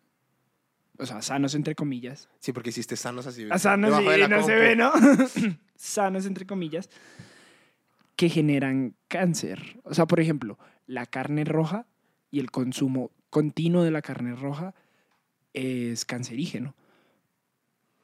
O 0.97 1.05
sea, 1.05 1.21
sanos 1.21 1.53
entre 1.55 1.75
comillas. 1.75 2.29
Sí, 2.39 2.53
porque 2.53 2.69
hiciste 2.69 2.95
sanos 2.95 3.27
así. 3.27 3.45
A 3.49 3.59
sanos 3.59 3.89
debajo 3.91 4.09
de 4.11 4.23
sí, 4.23 4.29
no 4.29 4.43
se 4.43 4.51
compu. 4.53 4.61
ve, 4.61 4.75
¿no? 4.77 5.57
sanos 5.75 6.25
entre 6.25 6.45
comillas. 6.45 6.89
Que 8.15 8.29
generan 8.29 8.95
cáncer. 9.09 9.79
O 9.83 9.93
sea, 9.93 10.05
por 10.05 10.19
ejemplo, 10.21 10.57
la 10.87 11.05
carne 11.05 11.43
roja 11.43 11.87
y 12.31 12.39
el 12.39 12.49
consumo 12.51 13.11
continuo 13.29 13.83
de 13.83 13.91
la 13.91 14.01
carne 14.01 14.35
roja 14.35 14.73
es 15.53 16.05
cancerígeno. 16.05 16.73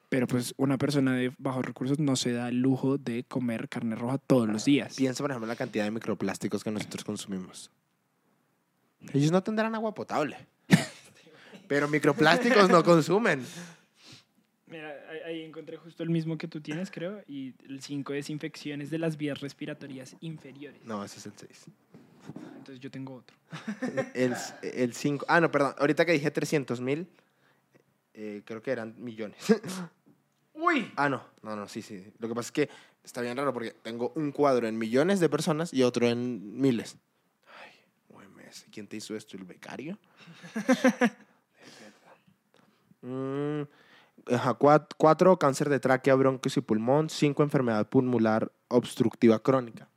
Pero 0.09 0.25
pues 0.27 0.53
una 0.57 0.77
persona 0.77 1.15
de 1.15 1.33
bajos 1.37 1.65
recursos 1.65 1.99
no 1.99 2.15
se 2.15 2.31
da 2.31 2.47
el 2.49 2.61
lujo 2.61 2.97
de 2.97 3.23
comer 3.25 3.67
carne 3.67 3.95
roja 3.95 4.17
todos 4.17 4.47
los 4.47 4.63
días. 4.63 4.95
Piensa, 4.95 5.21
por 5.23 5.31
ejemplo, 5.31 5.45
en 5.45 5.49
la 5.49 5.55
cantidad 5.57 5.83
de 5.83 5.91
microplásticos 5.91 6.63
que 6.63 6.71
nosotros 6.71 7.03
consumimos. 7.03 7.69
Ellos 9.13 9.31
no 9.31 9.43
tendrán 9.43 9.75
agua 9.75 9.93
potable. 9.93 10.37
Pero 11.67 11.87
microplásticos 11.89 12.69
no 12.69 12.83
consumen. 12.83 13.43
Mira, 14.65 14.93
ahí- 15.09 15.19
ahí 15.25 15.41
encontré 15.43 15.77
justo 15.77 16.03
el 16.03 16.09
mismo 16.09 16.37
que 16.37 16.47
tú 16.47 16.61
tienes, 16.61 16.89
creo, 16.91 17.21
y 17.27 17.53
el 17.67 17.81
5 17.81 18.13
es 18.13 18.29
infecciones 18.29 18.89
de 18.89 18.99
las 18.99 19.17
vías 19.17 19.39
respiratorias 19.41 20.15
inferiores. 20.21 20.83
No, 20.85 21.03
ese 21.03 21.19
es 21.19 21.25
el 21.25 21.33
6. 21.35 21.65
Entonces 22.57 22.79
yo 22.79 22.91
tengo 22.91 23.15
otro. 23.15 23.35
El 24.13 24.93
5. 24.93 25.25
ah, 25.29 25.39
no, 25.39 25.51
perdón. 25.51 25.73
Ahorita 25.77 26.05
que 26.05 26.11
dije 26.11 26.29
300 26.31 26.81
mil, 26.81 27.07
eh, 28.13 28.41
creo 28.45 28.61
que 28.61 28.71
eran 28.71 28.95
millones. 28.97 29.37
¡Uy! 30.53 30.91
ah, 30.95 31.07
no. 31.09 31.23
No, 31.43 31.55
no, 31.55 31.67
sí, 31.67 31.81
sí. 31.81 32.11
Lo 32.19 32.27
que 32.27 32.35
pasa 32.35 32.47
es 32.47 32.51
que 32.51 32.69
está 33.03 33.21
bien 33.21 33.37
raro 33.37 33.53
porque 33.53 33.71
tengo 33.71 34.11
un 34.15 34.31
cuadro 34.31 34.67
en 34.67 34.77
millones 34.77 35.19
de 35.19 35.29
personas 35.29 35.73
y 35.73 35.83
otro 35.83 36.07
en 36.07 36.59
miles. 36.59 36.97
Ay, 37.63 37.71
OMS. 38.15 38.65
¿Quién 38.71 38.87
te 38.87 38.97
hizo 38.97 39.15
esto? 39.15 39.37
¿El 39.37 39.43
becario? 39.43 39.97
Mm, 43.01 43.61
ajá, 44.33 44.57
cuat- 44.57 44.89
cuatro, 44.97 45.37
cáncer 45.37 45.69
de 45.69 45.79
tráquea, 45.79 46.15
bronquios 46.15 46.57
y 46.57 46.61
pulmón. 46.61 47.09
Cinco, 47.09 47.43
enfermedad 47.43 47.87
pulmonar 47.87 48.51
obstructiva 48.69 49.39
crónica. 49.39 49.87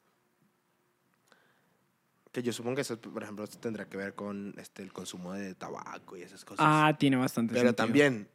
Que 2.32 2.42
yo 2.42 2.52
supongo 2.52 2.76
que 2.76 2.82
eso, 2.82 2.98
por 3.00 3.22
ejemplo, 3.22 3.46
tendrá 3.48 3.88
que 3.88 3.96
ver 3.96 4.14
con 4.14 4.54
este, 4.58 4.82
el 4.82 4.92
consumo 4.92 5.32
de 5.32 5.54
tabaco 5.54 6.16
y 6.16 6.22
esas 6.22 6.44
cosas. 6.44 6.64
Ah, 6.68 6.96
tiene 6.98 7.16
bastante 7.16 7.54
Pero 7.54 7.68
sentido. 7.70 7.74
también, 7.86 8.28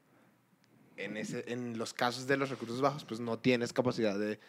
en, 0.98 1.16
ese, 1.18 1.46
en 1.52 1.78
los 1.78 1.94
casos 1.94 2.28
de 2.28 2.36
los 2.36 2.50
recursos 2.50 2.82
bajos, 2.82 3.06
pues 3.06 3.20
no 3.22 3.40
tienes 3.40 3.72
capacidad 3.72 4.18
de 4.20 4.40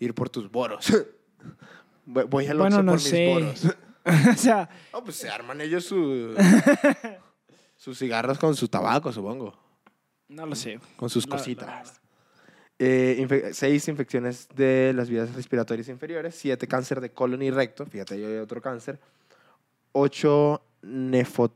ir 0.00 0.12
por 0.14 0.28
tus 0.28 0.50
boros. 0.50 0.86
Voy- 2.04 2.46
al 2.48 2.58
Bueno, 2.58 2.82
no 2.82 2.92
por 2.92 3.00
sé. 3.00 3.26
mis 3.26 3.62
boros. 3.64 3.76
o 4.34 4.36
sea, 4.36 4.68
No, 4.92 5.04
pues 5.04 5.14
se 5.16 5.28
arman 5.28 5.60
ellos 5.60 5.84
su, 5.84 6.34
sus 7.76 7.96
cigarros 7.96 8.38
con 8.40 8.56
su 8.56 8.66
tabaco, 8.66 9.12
supongo. 9.12 9.56
no 10.28 10.46
lo 10.46 10.56
sé. 10.56 10.80
Con 10.96 11.08
sus 11.08 11.26
cositas. 11.28 12.00
Eh, 12.84 13.16
infe- 13.20 13.52
seis 13.52 13.86
infecciones 13.86 14.48
de 14.56 14.92
las 14.92 15.08
vías 15.08 15.32
respiratorias 15.36 15.88
inferiores. 15.88 16.34
Siete 16.34 16.66
cáncer 16.66 17.00
de 17.00 17.12
colon 17.12 17.40
y 17.42 17.50
recto. 17.52 17.86
Fíjate, 17.86 18.20
yo 18.20 18.26
hay 18.26 18.38
otro 18.38 18.60
cáncer. 18.60 18.98
Ocho 19.92 20.60
nefo- 20.82 21.52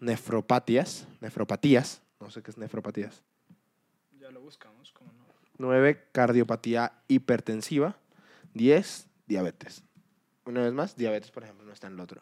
nefropatías. 0.00 1.06
Nefropatías. 1.20 2.02
No 2.20 2.30
sé 2.30 2.42
qué 2.42 2.50
es 2.50 2.58
nefropatías. 2.58 3.22
Ya 4.18 4.30
lo 4.30 4.40
buscamos, 4.40 4.92
¿cómo 4.92 5.12
no? 5.12 5.24
9. 5.58 6.08
Cardiopatía 6.10 6.92
hipertensiva. 7.06 7.96
10. 8.54 9.06
Diabetes. 9.26 9.84
Una 10.44 10.62
vez 10.62 10.72
más, 10.72 10.96
diabetes, 10.96 11.30
por 11.30 11.44
ejemplo, 11.44 11.64
no 11.64 11.72
está 11.72 11.86
en 11.86 11.92
el 11.94 12.00
otro. 12.00 12.20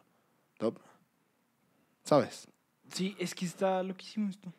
Top. 0.59 0.79
¿Sabes? 2.05 2.47
Sí, 2.93 3.17
es 3.19 3.35
que 3.35 3.47
está 3.47 3.83
loquísimo 3.83 4.29
esto. 4.29 4.53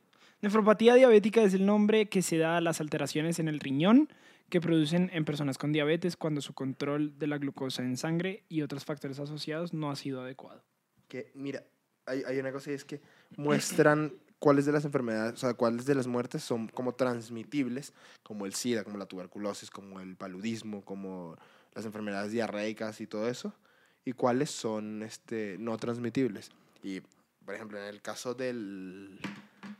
Nefropatía 0.43 0.95
diabética 0.95 1.41
es 1.41 1.53
el 1.53 1.65
nombre 1.65 2.07
que 2.07 2.21
se 2.21 2.37
da 2.37 2.57
a 2.57 2.61
las 2.61 2.81
alteraciones 2.81 3.39
en 3.39 3.47
el 3.47 3.61
riñón 3.61 4.09
que 4.49 4.59
producen 4.59 5.09
en 5.13 5.23
personas 5.23 5.57
con 5.57 5.71
diabetes 5.71 6.17
cuando 6.17 6.41
su 6.41 6.53
control 6.53 7.17
de 7.17 7.27
la 7.27 7.37
glucosa 7.37 7.81
en 7.81 7.95
sangre 7.95 8.43
y 8.49 8.61
otros 8.61 8.83
factores 8.83 9.17
asociados 9.19 9.71
no 9.73 9.89
ha 9.89 9.95
sido 9.95 10.21
adecuado. 10.21 10.61
Que, 11.07 11.31
mira, 11.33 11.63
hay, 12.05 12.23
hay 12.27 12.39
una 12.39 12.51
cosa 12.51 12.71
y 12.71 12.73
es 12.73 12.83
que 12.83 12.99
muestran 13.37 14.15
cuáles 14.39 14.65
de 14.65 14.73
las 14.73 14.83
enfermedades, 14.83 15.35
o 15.35 15.37
sea, 15.37 15.53
cuáles 15.53 15.85
de 15.85 15.95
las 15.95 16.07
muertes 16.07 16.43
son 16.43 16.67
como 16.67 16.93
transmitibles, 16.93 17.93
como 18.21 18.45
el 18.45 18.53
SIDA, 18.53 18.83
como 18.83 18.97
la 18.97 19.05
tuberculosis, 19.05 19.71
como 19.71 20.01
el 20.01 20.17
paludismo, 20.17 20.83
como 20.83 21.37
las 21.73 21.85
enfermedades 21.85 22.33
diarreicas 22.33 22.99
y 22.99 23.07
todo 23.07 23.29
eso, 23.29 23.55
y 24.03 24.11
cuáles 24.11 24.51
son 24.51 25.03
este, 25.03 25.55
no 25.57 25.77
transmitibles. 25.77 26.51
Y, 26.83 26.99
por 27.45 27.55
ejemplo, 27.55 27.77
en 27.77 27.85
el 27.85 28.01
caso 28.01 28.33
de 28.33 28.51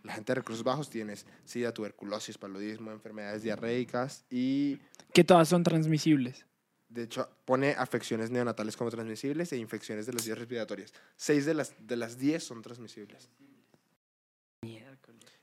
la 0.03 0.13
gente 0.13 0.31
de 0.31 0.35
recursos 0.35 0.63
bajos 0.63 0.89
tienes 0.89 1.25
SIDA, 1.45 1.73
tuberculosis, 1.73 2.37
paludismo, 2.37 2.91
enfermedades 2.91 3.43
diarreicas 3.43 4.25
y 4.29 4.79
Que 5.13 5.23
todas 5.23 5.47
son 5.49 5.63
transmisibles. 5.63 6.45
De 6.89 7.03
hecho, 7.03 7.27
pone 7.45 7.71
afecciones 7.71 8.29
neonatales 8.29 8.77
como 8.77 8.91
transmisibles 8.91 9.51
e 9.51 9.57
infecciones 9.57 10.05
de 10.05 10.13
las 10.13 10.25
vías 10.25 10.37
respiratorias. 10.37 10.93
Seis 11.15 11.45
de 11.45 11.53
las, 11.55 11.73
de 11.79 11.95
las 11.95 12.17
diez 12.19 12.43
son 12.43 12.61
transmisibles. 12.61 13.29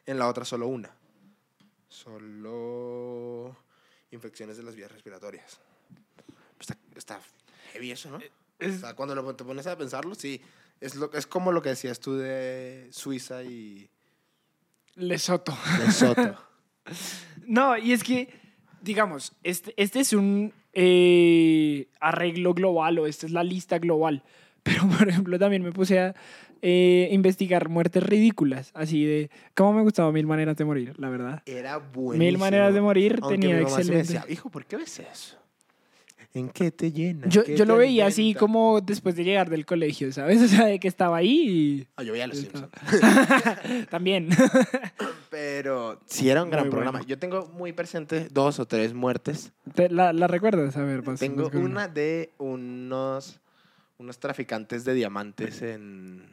En 0.07 0.18
la 0.18 0.29
otra 0.29 0.44
solo 0.44 0.66
una. 0.68 0.90
Solo 1.88 3.57
infecciones 4.11 4.57
de 4.57 4.62
las 4.62 4.74
vías 4.74 4.90
respiratorias. 4.90 5.59
Está, 6.59 6.76
está 6.96 7.20
heavy 7.72 7.90
eso, 7.92 8.11
¿no? 8.11 8.16
O 8.18 8.79
sea, 8.79 8.94
cuando 8.94 9.14
lo- 9.14 9.35
te 9.37 9.44
pones 9.44 9.66
a 9.66 9.76
pensarlo, 9.76 10.14
sí. 10.14 10.40
Es, 10.81 10.94
lo, 10.94 11.12
es 11.12 11.26
como 11.26 11.53
lo 11.53 11.62
que 11.62 11.70
decías 11.70 12.00
tú 12.00 12.16
de 12.16 12.88
Suiza 12.92 13.42
y 13.42 13.88
Lesoto. 15.01 15.57
Lesoto. 15.79 16.37
No, 17.47 17.77
y 17.77 17.93
es 17.93 18.05
que, 18.05 18.29
digamos, 18.81 19.33
este, 19.43 19.75
este 19.77 19.99
es 19.99 20.13
un 20.13 20.53
eh, 20.73 21.89
arreglo 22.01 22.55
global 22.55 23.01
o 23.01 23.07
esta 23.09 23.27
es 23.27 23.33
la 23.33 23.43
lista 23.43 23.79
global. 23.81 24.23
Pero, 24.63 24.89
por 24.89 25.09
ejemplo, 25.09 25.37
también 25.39 25.63
me 25.65 25.73
puse 25.73 25.99
a 25.99 26.15
eh, 26.63 27.09
investigar 27.11 27.69
muertes 27.69 28.03
ridículas, 28.05 28.71
así 28.75 29.05
de 29.05 29.31
cómo 29.55 29.73
me 29.73 29.83
gustaba 29.83 30.13
Mil 30.13 30.27
Maneras 30.27 30.57
de 30.57 30.65
Morir, 30.65 30.95
la 30.99 31.09
verdad. 31.09 31.43
Era 31.47 31.79
buenísimo. 31.79 32.25
Mil 32.25 32.39
Maneras 32.39 32.73
de 32.73 32.81
Morir 32.81 33.19
Aunque 33.21 33.39
tenía 33.39 33.57
mi 33.57 33.65
mamá 33.65 33.83
sí 33.83 33.91
me 33.91 33.99
excelente. 33.99 34.13
decía, 34.13 34.33
hijo, 34.33 34.49
¿por 34.51 34.65
qué 34.67 34.77
ves 34.77 35.01
eso? 35.01 35.39
¿En 36.33 36.49
qué 36.49 36.71
te 36.71 36.93
llena? 36.93 37.27
Yo, 37.29 37.43
¿Qué 37.43 37.57
yo 37.57 37.64
te 37.64 37.66
lo 37.66 37.77
veía 37.77 38.07
así 38.07 38.21
alimenta?" 38.23 38.38
como 38.40 38.81
después 38.81 39.16
de 39.16 39.25
llegar 39.25 39.51
del 39.51 39.66
colegio, 39.66 40.12
¿sabes? 40.12 40.40
O 40.43 40.49
sea, 40.49 40.66
de 40.66 40.79
que 40.79 40.87
estaba 40.88 41.16
ahí 41.16 41.87
Ah, 41.97 42.03
yo 42.05 42.12
veía 42.12 42.27
los 42.29 42.38
y... 42.38 42.43
Simpsons. 42.43 42.69
también. 43.90 44.29
Pero 45.31 46.01
sí 46.07 46.29
era 46.29 46.43
un 46.43 46.51
gran 46.51 46.64
Muy 46.64 46.71
programa. 46.71 46.99
bueno. 46.99 47.07
Yo 47.09 47.19
tengo 47.19 47.47
muy 47.55 47.73
presente 47.73 48.29
dos 48.31 48.59
o 48.59 48.66
tres 48.66 48.95
muertes. 48.95 49.53
¿Te- 49.75 49.88
¿La, 49.90 50.12
la 50.12 50.27
recuerdas? 50.27 50.77
A 50.77 50.83
ver, 50.83 51.03
vas- 51.03 51.21
Tengo 51.21 51.49
una 51.55 51.88
de 51.88 52.31
unos, 52.38 53.40
unos 53.99 54.19
traficantes 54.19 54.85
de 54.85 54.95
diamantes 54.95 55.62
en, 55.62 56.25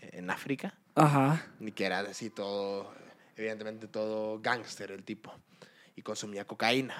en 0.00 0.30
África. 0.30 0.74
Ajá. 0.94 1.44
Y 1.60 1.70
que 1.72 1.84
era 1.84 2.00
así 2.00 2.30
todo, 2.30 2.90
evidentemente 3.36 3.86
todo 3.86 4.40
gángster 4.40 4.90
el 4.90 5.02
tipo. 5.04 5.32
Y 5.96 6.02
consumía 6.02 6.44
cocaína. 6.44 6.94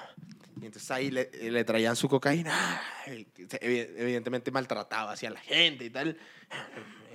Y 0.60 0.64
entonces 0.66 0.90
ahí 0.90 1.10
le, 1.10 1.30
le 1.50 1.64
traían 1.64 1.94
su 1.96 2.08
cocaína. 2.08 2.80
Evidentemente 3.60 4.50
maltrataba 4.50 5.12
hacia 5.12 5.30
la 5.30 5.38
gente 5.40 5.84
y 5.84 5.90
tal. 5.90 6.16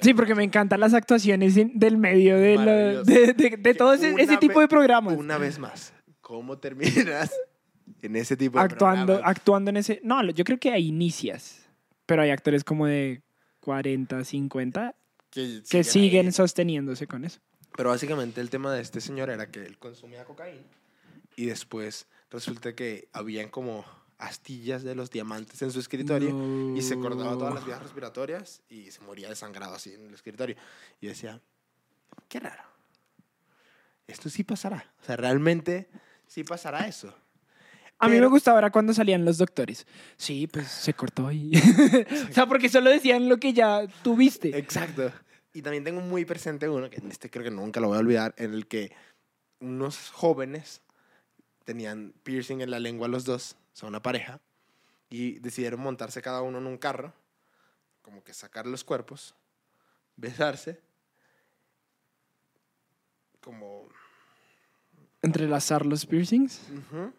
Sí, 0.01 0.13
porque 0.13 0.35
me 0.35 0.43
encantan 0.43 0.79
las 0.79 0.93
actuaciones 0.93 1.55
del 1.55 1.97
medio 1.97 2.37
de, 2.37 3.03
de, 3.03 3.33
de- 3.33 3.57
de 3.57 3.73
todo 3.73 3.93
ese, 3.93 4.13
ese 4.17 4.37
tipo 4.37 4.59
de 4.59 4.67
programas. 4.67 5.15
Una 5.17 5.37
vez 5.37 5.59
más, 5.59 5.93
¿cómo 6.21 6.57
terminas 6.59 7.31
en 8.01 8.15
ese 8.15 8.35
tipo 8.37 8.57
de 8.57 8.65
Actuando, 8.65 9.05
programas? 9.13 9.31
actuando 9.37 9.69
en 9.69 9.77
ese... 9.77 9.99
No, 10.03 10.23
yo 10.31 10.43
creo 10.43 10.59
que 10.59 10.71
ahí 10.71 10.87
inicias. 10.87 11.67
Pero 12.05 12.21
hay 12.23 12.29
actores 12.31 12.63
como 12.63 12.87
de 12.87 13.21
40, 13.61 14.23
50 14.23 14.95
que, 15.29 15.61
que 15.69 15.83
siguen 15.83 16.31
sosteniéndose 16.31 17.07
con 17.07 17.25
eso. 17.25 17.39
Pero 17.77 17.89
básicamente 17.89 18.41
el 18.41 18.49
tema 18.49 18.73
de 18.73 18.81
este 18.81 19.01
señor 19.01 19.29
era 19.29 19.49
que 19.49 19.63
él 19.63 19.77
consumía 19.77 20.25
cocaína 20.25 20.61
y 21.41 21.47
después 21.47 22.05
resulta 22.29 22.75
que 22.75 23.09
habían 23.13 23.49
como 23.49 23.83
astillas 24.19 24.83
de 24.83 24.93
los 24.93 25.09
diamantes 25.09 25.59
en 25.63 25.71
su 25.71 25.79
escritorio 25.79 26.75
y 26.75 26.83
se 26.83 26.99
cortaba 26.99 27.33
todas 27.33 27.55
las 27.55 27.65
vías 27.65 27.81
respiratorias 27.81 28.61
y 28.69 28.91
se 28.91 29.01
moría 29.01 29.27
desangrado 29.27 29.73
así 29.73 29.91
en 29.91 30.05
el 30.05 30.13
escritorio. 30.13 30.55
Y 31.01 31.07
decía, 31.07 31.41
qué 32.27 32.39
raro. 32.39 32.61
Esto 34.05 34.29
sí 34.29 34.43
pasará. 34.43 34.93
O 35.01 35.03
sea, 35.03 35.17
realmente 35.17 35.89
sí 36.27 36.43
pasará 36.43 36.87
eso. 36.87 37.11
A 37.97 38.07
mí 38.07 38.19
me 38.19 38.27
gustaba 38.27 38.59
era 38.59 38.69
cuando 38.69 38.93
salían 38.93 39.25
los 39.25 39.39
doctores. 39.39 39.87
Sí, 40.15 40.45
pues 40.45 40.67
se 40.67 40.93
cortó 40.93 41.25
ahí. 41.25 41.51
o 42.29 42.33
sea, 42.33 42.45
porque 42.45 42.69
solo 42.69 42.91
decían 42.91 43.27
lo 43.27 43.37
que 43.37 43.53
ya 43.53 43.87
tuviste. 44.03 44.55
Exacto. 44.55 45.11
Y 45.53 45.63
también 45.63 45.83
tengo 45.83 46.01
muy 46.01 46.23
presente 46.23 46.69
uno, 46.69 46.87
que 46.87 47.01
este 47.09 47.31
creo 47.31 47.43
que 47.43 47.51
nunca 47.51 47.79
lo 47.79 47.87
voy 47.87 47.97
a 47.97 48.01
olvidar, 48.01 48.35
en 48.37 48.53
el 48.53 48.67
que 48.67 48.91
unos 49.59 50.11
jóvenes 50.11 50.81
tenían 51.63 52.13
piercing 52.23 52.61
en 52.61 52.71
la 52.71 52.79
lengua 52.79 53.07
los 53.07 53.25
dos, 53.25 53.55
son 53.73 53.89
una 53.89 54.01
pareja, 54.01 54.39
y 55.09 55.39
decidieron 55.39 55.81
montarse 55.81 56.21
cada 56.21 56.41
uno 56.41 56.57
en 56.57 56.67
un 56.67 56.77
carro, 56.77 57.13
como 58.01 58.23
que 58.23 58.33
sacar 58.33 58.65
los 58.65 58.83
cuerpos, 58.83 59.35
besarse, 60.15 60.79
como... 63.41 63.87
Entrelazar 65.21 65.85
los 65.85 66.05
piercings. 66.05 66.61
ujú, 66.69 67.13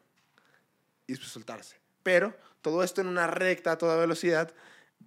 y 1.06 1.12
después 1.12 1.30
soltarse. 1.30 1.76
Pero 2.02 2.36
todo 2.60 2.82
esto 2.82 3.00
en 3.00 3.06
una 3.06 3.26
recta 3.26 3.72
a 3.72 3.78
toda 3.78 3.96
velocidad 3.96 4.52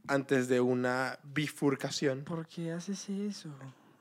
antes 0.07 0.47
de 0.47 0.61
una 0.61 1.19
bifurcación. 1.23 2.23
¿Por 2.23 2.47
qué 2.47 2.71
haces 2.71 3.09
eso? 3.09 3.49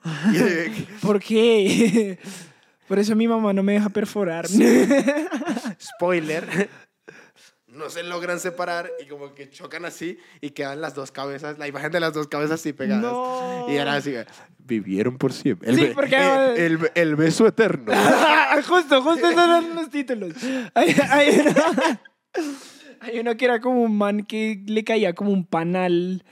¿Por 1.03 1.21
qué? 1.21 2.19
Por 2.89 2.99
eso 2.99 3.15
mi 3.17 3.27
mamá 3.29 3.53
no 3.53 3.63
me 3.63 3.73
deja 3.75 3.89
perforar. 3.89 4.47
spoiler, 5.81 6.69
no 7.67 7.91
se 7.91 8.03
logran 8.03 8.39
separar 8.39 8.91
y 9.03 9.07
como 9.09 9.35
que 9.35 9.51
chocan 9.51 9.85
así 9.85 10.19
y 10.41 10.51
quedan 10.51 10.81
las 10.81 10.95
dos 10.95 11.11
cabezas, 11.11 11.59
la 11.59 11.67
imagen 11.67 11.91
de 11.93 12.01
las 12.01 12.13
dos 12.13 12.29
cabezas 12.29 12.61
así 12.61 12.73
pegadas. 12.73 13.03
No. 13.03 13.67
Y 13.69 13.77
era 13.77 13.95
así, 13.95 14.15
vivieron 14.59 15.19
por 15.19 15.33
siempre. 15.33 15.71
El, 15.71 15.77
Sí, 15.77 15.83
be- 15.87 15.95
porque- 15.95 16.17
el, 16.57 16.57
el- 16.79 16.91
el 16.95 17.17
beso 17.17 17.47
eterno. 17.47 17.93
justo, 18.69 19.03
justo 19.03 19.27
esos 19.29 19.43
eran 19.45 19.75
los 19.75 19.91
títulos. 19.91 20.35
Hay, 20.75 20.95
hay 21.11 21.41
uno, 21.41 21.55
hay 23.01 23.19
uno 23.19 23.37
que 23.37 23.45
era 23.45 23.61
como 23.61 23.83
un 23.83 23.97
man 23.99 24.25
que 24.25 24.63
le 24.67 24.85
caía 24.85 25.15
como 25.15 25.31
un 25.33 25.45
panal 25.47 26.25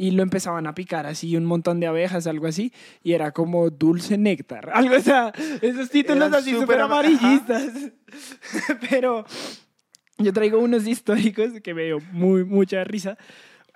y 0.00 0.12
lo 0.12 0.22
empezaban 0.22 0.66
a 0.66 0.74
picar 0.74 1.04
así 1.04 1.36
un 1.36 1.44
montón 1.44 1.78
de 1.78 1.86
abejas, 1.86 2.26
algo 2.26 2.46
así, 2.46 2.72
y 3.02 3.12
era 3.12 3.32
como 3.32 3.68
dulce 3.68 4.16
néctar. 4.16 4.70
Algo, 4.74 4.96
o 4.96 5.00
sea, 5.00 5.30
esos 5.60 5.90
títulos 5.90 6.28
Eran 6.28 6.34
así 6.36 6.52
súper 6.52 6.62
súper 6.62 6.80
ama- 6.80 7.00
amarillistas. 7.00 7.92
Pero 8.88 9.26
yo 10.16 10.32
traigo 10.32 10.58
unos 10.58 10.86
históricos 10.86 11.52
que 11.62 11.74
me 11.74 11.84
dio 11.84 11.98
muy, 12.12 12.44
mucha 12.44 12.82
risa. 12.84 13.18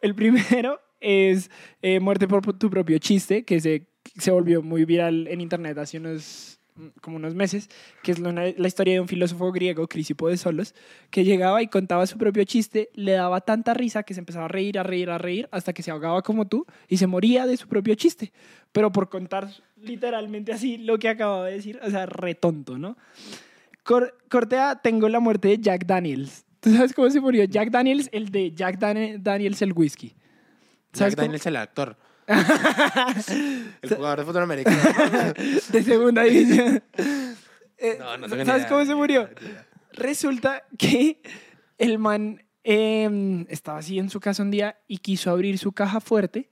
El 0.01 0.15
primero 0.15 0.81
es 0.99 1.51
eh, 1.83 2.01
Muerte 2.01 2.27
por 2.27 2.57
tu 2.59 2.71
propio 2.71 2.97
chiste, 2.99 3.45
que 3.45 3.61
se, 3.61 3.87
se 4.17 4.31
volvió 4.31 4.63
muy 4.63 4.87
viral 4.87 5.29
en 5.29 5.43
internet 5.43 5.77
hace 5.77 5.99
unos 5.99 6.59
como 7.01 7.17
unos 7.17 7.35
meses, 7.35 7.69
que 8.03 8.11
es 8.13 8.19
la, 8.19 8.33
la 8.33 8.67
historia 8.69 8.95
de 8.95 9.01
un 9.01 9.07
filósofo 9.09 9.53
griego, 9.53 9.87
Crisipo 9.87 10.29
de 10.29 10.37
Solos, 10.37 10.75
que 11.11 11.25
llegaba 11.25 11.63
y 11.63 11.69
contaba 11.69 12.07
su 12.07 12.19
propio 12.19 12.43
chiste, 12.45 12.91
le 12.95 13.13
daba 13.13 13.41
tanta 13.41 13.75
risa 13.75 14.03
que 14.03 14.13
se 14.15 14.21
empezaba 14.21 14.47
a 14.47 14.49
reír, 14.49 14.79
a 14.79 14.83
reír, 14.83 15.11
a 15.11 15.19
reír, 15.19 15.49
hasta 15.53 15.73
que 15.73 15.83
se 15.83 15.91
ahogaba 15.93 16.23
como 16.23 16.47
tú 16.47 16.67
y 16.89 16.97
se 16.97 17.07
moría 17.07 17.47
de 17.47 17.57
su 17.57 17.69
propio 17.69 17.95
chiste, 17.95 18.33
pero 18.73 18.91
por 18.91 19.09
contar 19.09 19.49
literalmente 19.77 20.53
así 20.53 20.79
lo 20.79 20.99
que 20.99 21.09
acababa 21.09 21.47
de 21.47 21.55
decir, 21.55 21.79
o 21.83 21.91
sea, 21.91 22.07
retonto, 22.07 22.77
¿no? 22.79 22.97
Cor- 23.85 24.17
Cortea, 24.29 24.81
tengo 24.83 25.09
la 25.09 25.21
muerte 25.21 25.49
de 25.49 25.59
Jack 25.59 25.87
Daniels. 25.87 26.45
¿Tú 26.61 26.75
sabes 26.75 26.93
cómo 26.95 27.11
se 27.11 27.21
murió? 27.21 27.45
Jack 27.45 27.71
Daniels, 27.71 28.09
el 28.13 28.31
de 28.31 28.51
Jack 28.53 28.79
Dan- 28.79 29.23
Daniels 29.23 29.61
el 29.63 29.73
whisky. 29.75 30.15
Jack. 30.93 31.15
Daniels 31.15 31.45
el 31.47 31.57
actor. 31.57 31.97
el 33.83 33.97
jugador 33.97 34.19
de 34.21 34.25
fútbol 34.25 34.43
americano. 34.43 34.79
de 35.69 35.83
segunda 35.83 36.23
división. 36.23 36.83
Eh, 37.79 37.97
No, 37.99 38.17
no 38.17 38.29
¿Sabes 38.29 38.47
idea, 38.47 38.69
cómo 38.69 38.85
se 38.85 38.95
murió? 38.95 39.29
Resulta 39.93 40.65
que 40.79 41.21
el 41.79 41.99
man 41.99 42.43
eh, 42.65 43.45
estaba 43.49 43.79
así 43.79 43.99
en 43.99 44.11
su 44.11 44.21
casa 44.21 44.43
un 44.43 44.51
día 44.51 44.79
y 44.89 44.99
quiso 44.99 45.31
abrir 45.31 45.59
su 45.59 45.73
caja 45.73 46.01
fuerte 46.01 46.49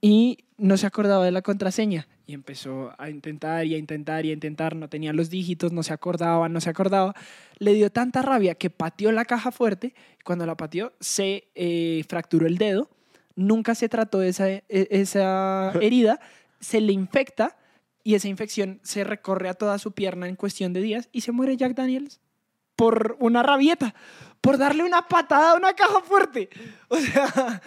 y 0.00 0.46
no 0.56 0.76
se 0.76 0.86
acordaba 0.86 1.24
de 1.24 1.30
la 1.30 1.42
contraseña. 1.42 2.08
Y 2.26 2.34
empezó 2.34 2.92
a 2.96 3.10
intentar 3.10 3.66
y 3.66 3.74
a 3.74 3.78
intentar 3.78 4.24
y 4.24 4.30
a 4.30 4.32
intentar, 4.32 4.76
no 4.76 4.88
tenía 4.88 5.12
los 5.12 5.30
dígitos, 5.30 5.72
no 5.72 5.82
se 5.82 5.92
acordaba, 5.92 6.48
no 6.48 6.60
se 6.60 6.70
acordaba. 6.70 7.14
Le 7.58 7.74
dio 7.74 7.90
tanta 7.90 8.22
rabia 8.22 8.54
que 8.54 8.70
pateó 8.70 9.10
la 9.10 9.24
caja 9.24 9.50
fuerte. 9.50 9.94
Cuando 10.24 10.46
la 10.46 10.56
pateó, 10.56 10.92
se 11.00 11.48
eh, 11.54 12.04
fracturó 12.08 12.46
el 12.46 12.56
dedo. 12.56 12.88
Nunca 13.36 13.74
se 13.74 13.88
trató 13.88 14.18
de 14.18 14.28
esa, 14.28 14.48
e- 14.50 14.64
esa 14.68 15.72
herida. 15.80 16.20
Se 16.60 16.80
le 16.80 16.92
infecta 16.92 17.56
y 18.02 18.14
esa 18.14 18.28
infección 18.28 18.80
se 18.82 19.04
recorre 19.04 19.48
a 19.48 19.54
toda 19.54 19.78
su 19.78 19.92
pierna 19.92 20.28
en 20.28 20.36
cuestión 20.36 20.72
de 20.72 20.80
días 20.80 21.08
y 21.12 21.22
se 21.22 21.32
muere 21.32 21.56
Jack 21.56 21.74
Daniels 21.74 22.20
por 22.76 23.16
una 23.20 23.42
rabieta, 23.42 23.94
por 24.40 24.56
darle 24.56 24.84
una 24.84 25.06
patada 25.06 25.52
a 25.52 25.56
una 25.56 25.74
caja 25.74 26.00
fuerte. 26.00 26.48
O 26.88 26.96
sea, 26.96 27.60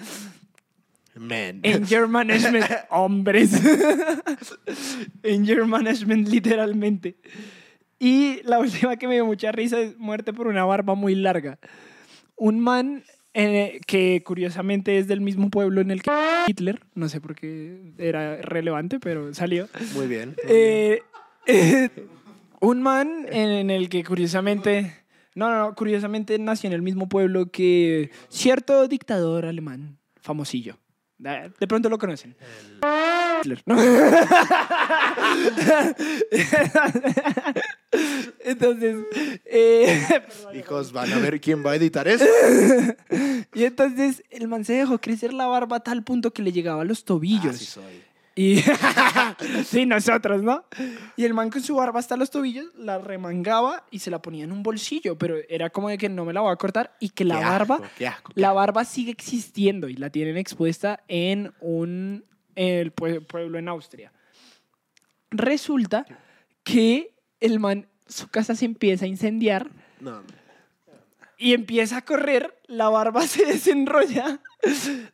Man. 1.16 1.62
Anger 1.64 2.08
management, 2.08 2.66
hombres. 2.90 3.52
Anger 5.24 5.66
management, 5.66 6.28
literalmente. 6.28 7.18
Y 8.00 8.42
la 8.44 8.60
última 8.60 8.98
que 8.98 9.08
me 9.08 9.16
dio 9.16 9.26
mucha 9.26 9.52
risa 9.52 9.80
es 9.80 9.98
muerte 9.98 10.34
por 10.34 10.48
una 10.48 10.66
barba 10.66 10.96
muy 10.96 11.16
larga. 11.16 11.60
Un 12.36 12.60
man 12.60 13.04
eh, 13.34 13.80
que 13.88 14.22
curiosamente 14.24 14.98
es 15.00 15.08
del 15.08 15.22
mismo 15.22 15.50
pueblo 15.50 15.82
en 15.82 15.90
el 15.92 16.04
que 16.04 16.12
Hitler, 16.48 16.82
no 16.94 17.10
sé 17.10 17.20
por 17.20 17.36
qué 17.36 17.94
era 17.98 18.38
relevante, 18.38 19.00
pero 19.00 19.34
salió. 19.34 19.68
Muy 19.96 20.08
bien. 20.08 20.36
muy 20.36 20.36
bien. 20.36 20.36
Eh, 20.48 21.02
eh, 21.48 21.90
un 22.60 22.82
man 22.82 23.26
en 23.32 23.70
el 23.70 23.90
que 23.90 24.04
curiosamente 24.04 24.96
No, 25.36 25.50
no, 25.50 25.58
no, 25.58 25.76
curiosamente 25.76 26.38
nació 26.38 26.68
en 26.68 26.74
el 26.74 26.82
mismo 26.82 27.10
pueblo 27.10 27.50
que 27.52 28.12
cierto 28.30 28.88
dictador 28.88 29.46
alemán, 29.46 29.98
famosillo. 30.22 30.78
De 31.24 31.68
pronto 31.68 31.90
lo 31.90 31.98
conocen. 31.98 32.36
Hitler, 33.40 33.64
¿no? 33.66 33.78
Entonces, 38.40 39.06
eh, 39.46 40.22
Hijos, 40.54 40.92
van 40.92 41.14
a 41.14 41.20
ver 41.20 41.40
quién 41.40 41.66
va 41.66 41.72
a 41.72 41.76
editar 41.76 42.08
eso. 42.08 42.26
y 43.54 43.64
entonces 43.64 44.24
el 44.30 44.48
man 44.48 44.66
se 44.66 44.74
dejó 44.74 45.00
crecer 45.00 45.34
la 45.34 45.48
barba 45.48 45.78
a 45.78 45.80
tal 45.80 46.04
punto 46.04 46.32
que 46.32 46.42
le 46.42 46.52
llegaba 46.52 46.82
a 46.82 46.86
los 46.86 47.06
tobillos. 47.06 47.56
Así 47.56 47.66
soy. 47.66 48.13
Y 48.36 48.58
sí, 49.66 49.86
nosotros, 49.86 50.42
¿no? 50.42 50.66
Y 51.16 51.26
el 51.26 51.34
man 51.36 51.50
con 51.52 51.62
su 51.62 51.76
barba 51.76 52.00
hasta 52.00 52.18
los 52.18 52.32
tobillos 52.32 52.66
la 52.76 52.98
remangaba 52.98 53.86
y 53.92 54.00
se 54.00 54.10
la 54.10 54.22
ponía 54.22 54.44
en 54.44 54.52
un 54.52 54.64
bolsillo, 54.64 55.18
pero 55.18 55.36
era 55.50 55.70
como 55.70 55.90
de 55.90 55.98
que 56.00 56.10
no 56.10 56.26
me 56.26 56.34
la 56.34 56.42
voy 56.42 56.52
a 56.52 56.56
cortar 56.56 56.96
y 57.00 57.10
que 57.10 57.26
la 57.26 57.38
Qué 57.40 57.46
barba, 57.46 57.76
asco, 57.76 57.88
qué 57.98 58.08
asco, 58.08 58.32
qué 58.34 58.42
la 58.42 58.52
barba 58.54 58.86
sigue 58.86 59.12
existiendo 59.12 59.88
y 59.88 59.96
la 59.96 60.10
tienen 60.10 60.38
expuesta 60.38 61.04
en 61.08 61.54
un 61.60 62.26
el 62.56 62.94
pue- 62.96 63.26
pueblo 63.26 63.60
en 63.60 63.68
Austria. 63.68 64.12
Resulta 65.32 66.06
que 66.64 67.14
el 67.40 67.60
man, 67.60 67.88
su 68.08 68.28
casa 68.30 68.56
se 68.56 68.66
empieza 68.66 69.06
a 69.06 69.08
incendiar 69.08 69.70
No, 70.00 70.22
y 71.38 71.54
empieza 71.54 71.98
a 71.98 72.02
correr, 72.06 72.58
la 72.68 72.90
barba 72.90 73.22
se 73.28 73.46
desenrolla, 73.46 74.40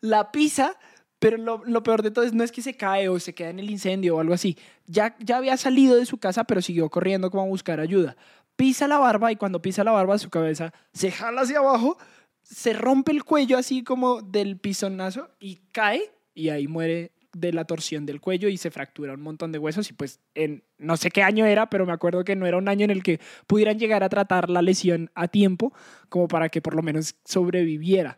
la 0.01 0.31
pisa, 0.31 0.77
pero 1.19 1.37
lo, 1.37 1.61
lo 1.65 1.83
peor 1.83 2.01
de 2.01 2.11
todo 2.11 2.25
es 2.25 2.33
no 2.33 2.43
es 2.43 2.51
que 2.51 2.61
se 2.61 2.75
cae 2.75 3.09
o 3.09 3.19
se 3.19 3.35
queda 3.35 3.49
en 3.49 3.59
el 3.59 3.69
incendio 3.69 4.15
o 4.15 4.19
algo 4.19 4.33
así. 4.33 4.57
Ya, 4.87 5.15
ya 5.19 5.37
había 5.37 5.57
salido 5.57 5.97
de 5.97 6.05
su 6.05 6.17
casa, 6.17 6.45
pero 6.45 6.61
siguió 6.61 6.89
corriendo 6.89 7.29
como 7.29 7.43
a 7.43 7.47
buscar 7.47 7.79
ayuda. 7.79 8.15
Pisa 8.55 8.87
la 8.87 8.97
barba 8.97 9.31
y 9.31 9.35
cuando 9.35 9.61
pisa 9.61 9.83
la 9.83 9.91
barba 9.91 10.17
su 10.17 10.29
cabeza 10.29 10.73
se 10.93 11.11
jala 11.11 11.41
hacia 11.41 11.59
abajo, 11.59 11.97
se 12.41 12.73
rompe 12.73 13.11
el 13.11 13.23
cuello 13.23 13.57
así 13.57 13.83
como 13.83 14.21
del 14.21 14.57
pisonazo 14.57 15.29
y 15.39 15.57
cae 15.71 16.11
y 16.33 16.49
ahí 16.49 16.67
muere 16.67 17.11
de 17.33 17.53
la 17.53 17.65
torsión 17.65 18.05
del 18.05 18.21
cuello 18.21 18.49
y 18.49 18.57
se 18.57 18.71
fractura 18.71 19.13
un 19.13 19.21
montón 19.21 19.51
de 19.51 19.59
huesos 19.59 19.89
y 19.89 19.93
pues 19.93 20.19
en 20.33 20.63
no 20.77 20.97
sé 20.97 21.11
qué 21.11 21.21
año 21.21 21.45
era, 21.45 21.69
pero 21.69 21.85
me 21.85 21.93
acuerdo 21.93 22.23
que 22.23 22.35
no 22.35 22.47
era 22.47 22.57
un 22.57 22.67
año 22.67 22.85
en 22.85 22.91
el 22.91 23.03
que 23.03 23.19
pudieran 23.45 23.77
llegar 23.77 24.03
a 24.03 24.09
tratar 24.09 24.49
la 24.49 24.61
lesión 24.61 25.11
a 25.13 25.27
tiempo 25.27 25.73
como 26.09 26.27
para 26.27 26.49
que 26.49 26.61
por 26.61 26.75
lo 26.75 26.81
menos 26.81 27.15
sobreviviera 27.25 28.17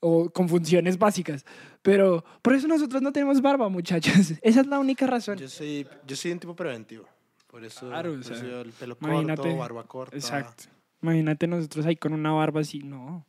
o 0.00 0.30
con 0.30 0.48
funciones 0.48 0.98
básicas. 0.98 1.44
Pero 1.82 2.24
por 2.42 2.54
eso 2.54 2.66
nosotros 2.68 3.00
no 3.02 3.12
tenemos 3.12 3.40
barba, 3.40 3.68
muchachos. 3.68 4.32
Esa 4.42 4.60
es 4.60 4.66
la 4.66 4.78
única 4.78 5.06
razón. 5.06 5.38
Yo 5.38 5.48
soy, 5.48 5.86
yo 6.06 6.16
soy 6.16 6.32
un 6.32 6.38
tipo 6.38 6.56
preventivo. 6.56 7.04
Por 7.46 7.64
eso, 7.64 7.88
Claro, 7.88 8.10
o 8.10 8.12
por 8.14 8.22
eso 8.22 8.34
sea, 8.34 8.44
yo 8.48 8.60
el 8.60 8.72
pelo 8.72 8.96
imagínate. 9.00 9.42
corto, 9.42 9.56
barba 9.56 9.84
corta. 9.84 10.16
Exacto. 10.16 10.64
Imagínate 11.02 11.46
nosotros 11.46 11.86
ahí 11.86 11.96
con 11.96 12.12
una 12.12 12.32
barba 12.32 12.60
así, 12.60 12.80
no. 12.80 13.24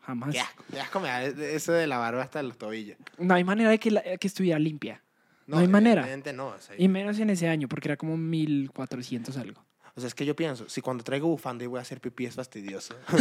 Jamás. 0.00 0.34
Asco 0.80 1.00
me 1.00 1.08
da 1.08 1.24
eso 1.24 1.72
de 1.72 1.86
la 1.86 1.98
barba 1.98 2.22
hasta 2.22 2.42
los 2.42 2.58
tobillos. 2.58 2.96
No 3.18 3.32
hay 3.34 3.44
manera 3.44 3.70
de 3.70 3.78
que, 3.78 3.90
la- 3.90 4.02
que 4.18 4.26
estuviera 4.26 4.58
limpia. 4.58 5.02
No 5.46 5.58
hay 5.58 5.68
manera. 5.68 6.06
no. 6.34 6.46
o 6.48 6.58
sea, 6.58 6.74
Y 6.78 6.88
menos 6.88 7.18
en 7.18 7.30
ese 7.30 7.48
año, 7.48 7.68
porque 7.68 7.88
era 7.88 7.96
como 7.96 8.16
1400 8.16 9.36
algo. 9.36 9.62
O 9.96 10.00
sea, 10.00 10.08
es 10.08 10.14
que 10.14 10.26
yo 10.26 10.34
pienso, 10.34 10.68
si 10.68 10.80
cuando 10.80 11.04
traigo 11.04 11.28
bufanda 11.28 11.64
y 11.64 11.68
voy 11.68 11.78
a 11.78 11.82
hacer 11.82 12.00
pipí 12.00 12.26
es 12.26 12.34
fastidioso. 12.34 12.94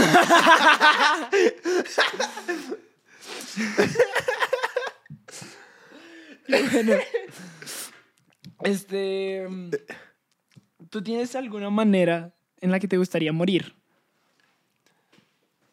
Bueno, 6.48 6.96
este. 8.64 9.48
mm, 9.50 9.70
¿Tú 10.90 11.02
tienes 11.02 11.36
alguna 11.36 11.70
manera 11.70 12.34
en 12.60 12.72
la 12.72 12.80
que 12.80 12.88
te 12.88 12.98
gustaría 12.98 13.32
morir? 13.34 13.74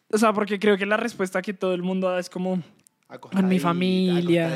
O 0.09 0.17
sea, 0.17 0.33
porque 0.33 0.59
creo 0.59 0.77
que 0.77 0.85
la 0.85 0.97
respuesta 0.97 1.41
que 1.41 1.53
todo 1.53 1.73
el 1.73 1.83
mundo 1.83 2.09
da 2.09 2.19
es 2.19 2.29
como 2.29 2.61
con 3.19 3.47
mi 3.47 3.59
familia, 3.59 4.53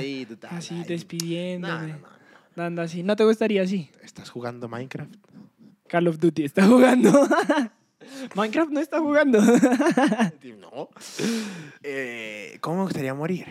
así 0.49 0.84
despidiéndome, 0.86 1.73
No, 1.73 1.88
no, 1.88 1.93
no, 1.93 1.99
no. 1.99 2.08
dando 2.55 2.81
así. 2.81 3.03
¿No 3.03 3.15
te 3.15 3.23
gustaría 3.25 3.62
así? 3.63 3.89
¿Estás 4.03 4.29
jugando 4.29 4.67
Minecraft? 4.67 5.13
Call 5.87 6.07
of 6.07 6.19
Duty 6.19 6.45
está 6.45 6.65
jugando. 6.65 7.11
Minecraft 8.35 8.71
no 8.71 8.79
está 8.79 8.99
jugando. 8.99 9.39
No. 10.75 10.89
Eh, 11.83 12.57
¿Cómo 12.59 12.77
me 12.77 12.83
gustaría 12.83 13.13
morir? 13.13 13.45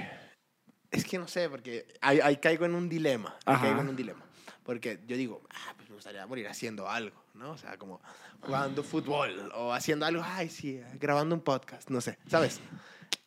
Es 0.90 1.04
que 1.04 1.18
no 1.18 1.26
sé, 1.26 1.48
porque 1.48 1.86
ahí, 2.02 2.20
ahí 2.22 2.36
caigo 2.36 2.66
en 2.66 2.74
un 2.74 2.88
dilema. 2.88 3.34
Ahí 3.46 3.56
caigo 3.60 3.80
en 3.80 3.88
un 3.88 3.96
dilema. 3.96 4.24
Porque 4.62 5.00
yo 5.06 5.16
digo, 5.16 5.42
ah, 5.50 5.72
pues 5.76 5.88
me 5.88 5.94
gustaría 5.94 6.26
morir 6.26 6.46
haciendo 6.48 6.88
algo, 6.88 7.16
¿no? 7.34 7.52
O 7.52 7.56
sea, 7.56 7.78
como 7.78 8.00
jugando 8.40 8.82
fútbol 8.82 9.50
o 9.54 9.72
haciendo 9.72 10.06
algo, 10.06 10.22
ay, 10.24 10.50
sí, 10.50 10.80
grabando 11.00 11.34
un 11.34 11.40
podcast, 11.40 11.88
no 11.88 12.00
sé, 12.00 12.18
¿sabes? 12.28 12.60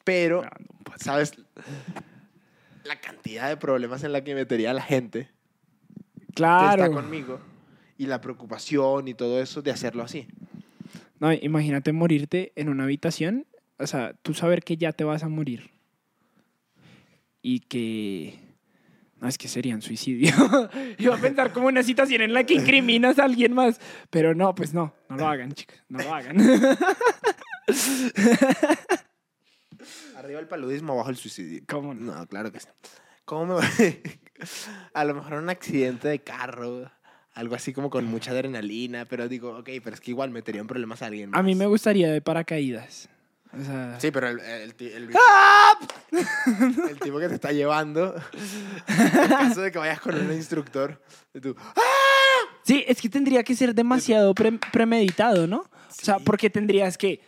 Pero, 0.04 0.44
¿sabes? 0.98 1.34
La 2.84 3.02
cantidad 3.02 3.50
de 3.50 3.58
problemas 3.58 4.04
en 4.04 4.14
la 4.14 4.24
que 4.24 4.36
metería 4.36 4.74
la 4.74 4.84
gente 4.84 5.30
que 6.28 6.34
claro. 6.34 6.84
está 6.84 6.96
conmigo 6.96 7.40
y 7.98 8.06
la 8.06 8.22
preocupación 8.22 9.08
y 9.08 9.14
todo 9.14 9.42
eso 9.42 9.62
de 9.62 9.72
hacerlo 9.72 10.04
así. 10.04 10.28
No, 11.20 11.34
imagínate 11.34 11.92
morirte 11.94 12.54
en 12.56 12.70
una 12.70 12.84
habitación, 12.84 13.48
o 13.80 13.88
sea, 13.88 14.14
tú 14.22 14.34
saber 14.34 14.64
que 14.64 14.78
ya 14.78 14.94
te 14.94 15.04
vas 15.04 15.24
a 15.24 15.30
morir 15.30 15.72
y 17.42 17.62
que... 17.62 18.40
No, 19.20 19.28
es 19.28 19.40
que 19.40 19.48
sería 19.48 19.74
un 19.74 19.82
suicidio. 19.82 20.32
Iba 21.00 21.16
a 21.16 21.20
pensar 21.20 21.52
como 21.52 21.68
una 21.68 21.82
situación 21.82 22.22
en 22.22 22.34
la 22.34 22.44
que 22.44 22.54
incriminas 22.54 23.18
a 23.18 23.24
alguien 23.24 23.52
más, 23.54 23.80
pero 24.12 24.36
no, 24.36 24.54
pues 24.54 24.76
no, 24.76 24.94
no 25.10 25.18
lo 25.18 25.28
hagan, 25.28 25.54
chicos, 25.54 25.76
no 25.90 25.98
lo 26.04 26.14
hagan. 26.14 26.38
Arriba 30.16 30.40
el 30.40 30.48
paludismo, 30.48 30.94
abajo 30.94 31.10
el 31.10 31.16
suicidio. 31.16 31.64
¿Cómo 31.68 31.96
no? 31.96 32.16
No, 32.16 32.28
claro 32.28 32.52
que 32.52 32.60
sí. 32.60 32.68
¿Cómo 33.26 33.46
me 33.46 33.54
voy? 33.56 33.64
A 34.94 35.04
lo 35.04 35.16
mejor 35.16 35.34
un 35.34 35.50
accidente 35.50 36.08
de 36.08 36.20
carro, 36.20 36.92
algo 37.38 37.56
así 37.56 37.72
como 37.74 37.90
con 37.90 38.06
mucha 38.06 38.32
adrenalina, 38.32 39.06
pero 39.06 39.28
digo, 39.28 39.58
ok, 39.60 39.70
pero 39.84 39.94
es 39.96 40.02
que 40.02 40.12
igual 40.12 40.32
metería 40.32 40.62
en 40.62 40.68
problemas 40.68 41.02
a 41.02 41.06
alguien 41.08 41.30
A 41.36 41.44
mí 41.44 41.52
más. 41.54 41.60
me 41.60 41.66
gustaría 41.68 42.12
de 42.12 42.22
paracaídas. 42.22 43.10
O 43.58 43.64
sea, 43.64 44.00
Sí, 44.00 44.12
pero 44.12 44.28
el, 44.28 44.40
el, 44.40 44.74
el, 44.80 45.10
¡Ah! 45.16 45.74
el 46.90 47.00
tipo 47.00 47.20
que 47.20 47.30
te 47.30 47.36
está 47.36 47.52
llevando, 47.52 48.16
en 48.88 49.30
caso 49.30 49.62
de 49.62 49.72
que 49.72 49.78
vayas 49.80 50.00
con 50.02 50.16
un 50.16 50.32
instructor, 50.34 51.02
y 51.34 51.40
tú, 51.40 51.56
Sí, 52.64 52.84
es 52.88 53.02
que 53.02 53.08
tendría 53.10 53.44
que 53.44 53.56
ser 53.56 53.74
demasiado 53.74 54.34
pre- 54.36 54.60
premeditado, 54.74 55.48
¿no? 55.48 55.60
O 55.60 55.70
sea, 56.04 56.20
porque 56.20 56.50
tendrías 56.50 56.98
que 56.98 57.22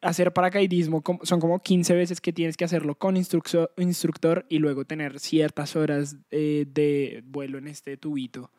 hacer 0.00 0.32
paracaidismo, 0.32 1.02
son 1.24 1.40
como 1.40 1.60
15 1.62 1.94
veces 1.94 2.20
que 2.20 2.32
tienes 2.32 2.56
que 2.56 2.64
hacerlo 2.64 2.94
con 2.94 3.16
instrucso- 3.16 3.70
instructor 3.76 4.46
y 4.48 4.58
luego 4.60 4.84
tener 4.84 5.18
ciertas 5.20 5.76
horas 5.76 6.16
eh, 6.30 6.64
de 6.68 7.22
vuelo 7.26 7.58
en 7.58 7.66
este 7.68 7.96
tubito 7.96 8.50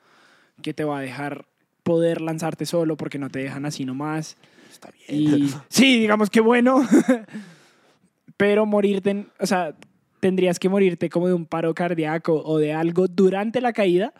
que 0.62 0.74
te 0.74 0.84
va 0.84 1.00
a 1.00 1.02
dejar 1.02 1.46
poder 1.84 2.22
lanzarte 2.22 2.66
solo 2.66 2.98
porque 2.98 3.18
no 3.18 3.30
te 3.30 3.40
dejan 3.40 3.66
así 3.66 3.86
nomás. 3.86 4.38
está 4.72 4.92
bien. 5.08 5.22
Y 5.48 5.50
sí, 5.70 6.00
digamos 6.00 6.30
que 6.30 6.42
bueno, 6.42 6.82
pero 8.38 8.66
morirte, 8.66 9.10
en- 9.12 9.28
o 9.40 9.46
sea, 9.46 9.76
tendrías 10.20 10.60
que 10.60 10.70
morirte 10.70 11.10
como 11.10 11.28
de 11.28 11.34
un 11.34 11.46
paro 11.46 11.74
cardíaco 11.74 12.42
o 12.44 12.58
de 12.58 12.74
algo 12.74 13.08
durante 13.08 13.62
la 13.62 13.74
caída 13.74 14.14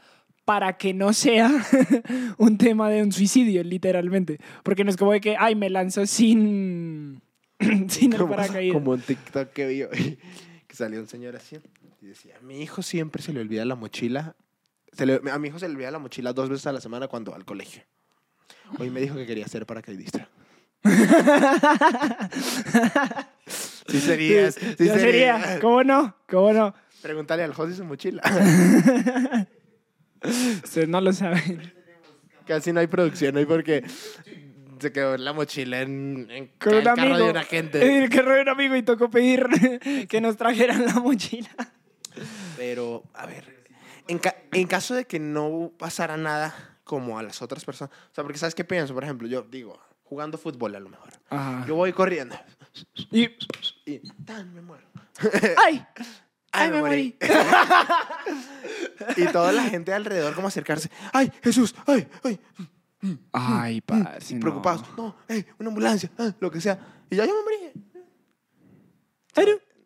para 0.46 0.78
que 0.78 0.94
no 0.94 1.14
sea 1.14 1.52
un 2.38 2.58
tema 2.58 2.90
de 2.90 3.04
un 3.04 3.12
suicidio, 3.12 3.64
literalmente. 3.64 4.40
Porque 4.64 4.84
no 4.84 4.90
es 4.90 4.98
como 4.98 5.12
de 5.12 5.22
que, 5.22 5.36
ay, 5.38 5.56
me 5.56 5.70
lanzo 5.70 6.06
sin, 6.08 7.22
sin 7.88 8.14
el 8.14 8.20
como, 8.20 8.36
paracaídas. 8.36 8.74
como 8.74 8.92
un 8.92 9.02
TikTok 9.02 9.50
que 9.54 9.68
vi 9.68 9.84
hoy, 9.84 10.18
que 10.68 10.76
salió 10.76 11.00
un 11.00 11.08
señor 11.08 11.36
así 11.36 11.58
y 12.02 12.08
decía, 12.08 12.36
a 12.42 12.44
mi 12.44 12.62
hijo 12.62 12.82
siempre 12.82 13.22
se 13.22 13.32
le 13.34 13.42
olvida 13.42 13.64
la 13.66 13.76
mochila. 13.76 14.36
Se 14.94 15.06
le- 15.06 15.22
a 15.32 15.40
mi 15.40 15.48
hijo 15.50 15.60
se 15.60 15.68
le 15.68 15.76
olvida 15.76 15.92
la 15.92 16.00
mochila 16.00 16.34
dos 16.34 16.50
veces 16.50 16.68
a 16.68 16.72
la 16.72 16.82
semana 16.82 17.08
cuando 17.08 17.32
va 17.32 17.38
al 17.38 17.46
colegio. 17.46 17.84
Hoy 18.78 18.90
me 18.90 19.02
dijo 19.02 19.16
que 19.16 19.26
quería 19.26 19.48
ser 19.48 19.66
paracaidista. 19.66 20.30
Sí 23.88 24.00
serías, 24.00 24.56
sí 24.56 24.86
Ya 24.86 25.00
sería. 25.00 25.60
¿cómo 25.60 25.84
no? 25.84 26.16
¿Cómo 26.28 26.54
no? 26.54 26.74
Pregúntale 27.02 27.44
al 27.44 27.54
José 27.54 27.76
su 27.76 27.84
mochila. 27.86 28.22
Ustedes 30.64 30.88
no 30.88 31.02
lo 31.02 31.12
saben. 31.14 31.74
Casi 32.46 32.72
no 32.74 32.80
hay 32.80 32.88
producción 32.88 33.36
hoy 33.38 33.46
porque 33.46 33.84
se 34.80 34.92
quedó 34.92 35.18
la 35.18 35.34
mochila 35.34 35.82
en, 35.82 36.28
en 36.30 36.48
Con 36.60 36.74
el 36.74 36.80
un 36.80 36.84
carro 36.86 37.02
amigo. 37.02 37.18
de 37.26 37.32
una 37.32 37.44
gente. 37.44 37.86
En 37.98 38.04
el 38.04 38.10
carro 38.10 38.34
de 38.36 38.42
un 38.42 38.50
amigo 38.50 38.76
y 38.76 38.84
tocó 38.84 39.10
pedir 39.10 39.48
que 40.10 40.22
nos 40.22 40.38
trajeran 40.38 40.86
la 40.86 40.94
mochila. 40.96 41.50
Pero, 42.58 43.04
a 43.14 43.26
ver, 43.26 43.59
en, 44.10 44.20
ca- 44.20 44.36
en 44.52 44.68
caso 44.68 44.94
de 44.96 45.06
que 45.06 45.20
no 45.20 45.72
pasara 45.78 46.18
nada 46.18 46.54
como 46.84 47.18
a 47.20 47.24
las 47.24 47.42
otras 47.42 47.64
personas, 47.64 47.94
o 48.12 48.14
sea, 48.16 48.24
porque 48.24 48.38
¿sabes 48.40 48.56
qué 48.56 48.64
pienso? 48.66 48.94
Por 48.94 49.04
ejemplo, 49.04 49.28
yo 49.28 49.44
digo, 49.44 49.80
jugando 50.04 50.38
fútbol 50.38 50.76
a 50.76 50.80
lo 50.80 50.90
mejor. 50.90 51.14
Ajá. 51.30 51.66
Yo 51.68 51.76
voy 51.76 51.94
corriendo 51.94 52.36
Y, 53.12 53.30
y 53.86 54.00
¡tan! 54.26 54.54
me 54.54 54.62
muero. 54.62 54.84
¡Ay! 55.66 55.86
¡Ay, 56.52 56.72
me 56.72 56.80
morí! 56.82 57.16
y 59.18 59.26
toda 59.28 59.52
la 59.52 59.64
gente 59.64 59.94
alrededor 59.94 60.34
como 60.34 60.48
acercarse. 60.48 60.90
¡Ay, 61.14 61.32
Jesús! 61.44 61.76
¡Ay, 61.86 62.08
ay! 62.24 62.40
Ay, 63.32 63.82
parce, 63.82 64.34
no. 64.34 64.40
preocupados. 64.42 64.84
No, 64.98 65.16
hey, 65.28 65.46
una 65.60 65.70
ambulancia, 65.70 66.12
ah, 66.18 66.34
lo 66.40 66.50
que 66.52 66.60
sea. 66.60 66.80
Y 67.10 67.16
ya 67.16 67.26
yo 67.26 67.34
me 67.36 67.44
morí. 67.44 67.72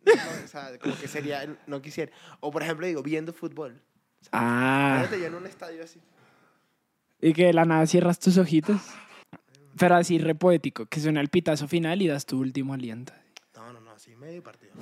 No, 0.06 0.14
o 0.44 0.48
sea, 0.48 0.78
como 0.80 0.98
que 0.98 1.08
sería, 1.08 1.46
no 1.68 1.82
quisiera. 1.82 2.12
O 2.40 2.50
por 2.52 2.64
ejemplo, 2.64 2.88
digo, 2.88 3.04
viendo 3.04 3.32
fútbol. 3.34 3.82
Ah, 4.32 4.96
Imagínate 5.00 5.20
yo 5.22 5.28
en 5.28 5.36
un 5.36 5.46
estadio 5.46 5.84
así. 5.84 6.00
y 7.22 7.34
que 7.34 7.46
de 7.48 7.54
la 7.54 7.66
nada 7.66 7.86
cierras 7.88 8.20
tus 8.20 8.38
ojitos. 8.38 8.82
Pero 9.78 9.96
así 9.96 10.18
re 10.20 10.36
poético, 10.36 10.86
que 10.86 11.00
suena 11.00 11.20
el 11.22 11.30
pitazo 11.30 11.68
final 11.68 12.02
y 12.02 12.08
das 12.08 12.26
tu 12.26 12.40
último 12.40 12.74
aliento. 12.74 13.12
No, 13.56 13.74
no, 13.74 13.80
no, 13.80 13.92
así 13.92 14.16
medio 14.16 14.44
partido. 14.44 14.74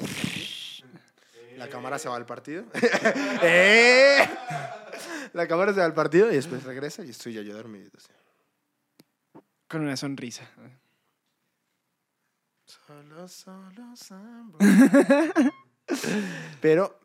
La 1.58 1.70
cámara 1.70 1.98
se 2.00 2.10
va 2.10 2.16
al 2.18 2.26
partido. 2.26 2.66
¡Eh! 3.44 4.18
La 5.34 5.48
cámara 5.48 5.74
se 5.74 5.80
va 5.80 5.86
al 5.86 5.94
partido 5.94 6.30
y 6.32 6.36
después 6.36 6.64
regresa 6.64 7.06
y 7.06 7.10
estoy 7.12 7.34
ya 7.34 7.42
yo 7.42 7.56
dormidito. 7.56 7.98
así. 7.98 8.10
Con 9.70 9.82
una 9.84 9.96
sonrisa. 9.96 10.50
Solo, 12.66 13.28
solo 13.28 13.96
Sambo. 13.96 14.58
Pero 16.62 17.00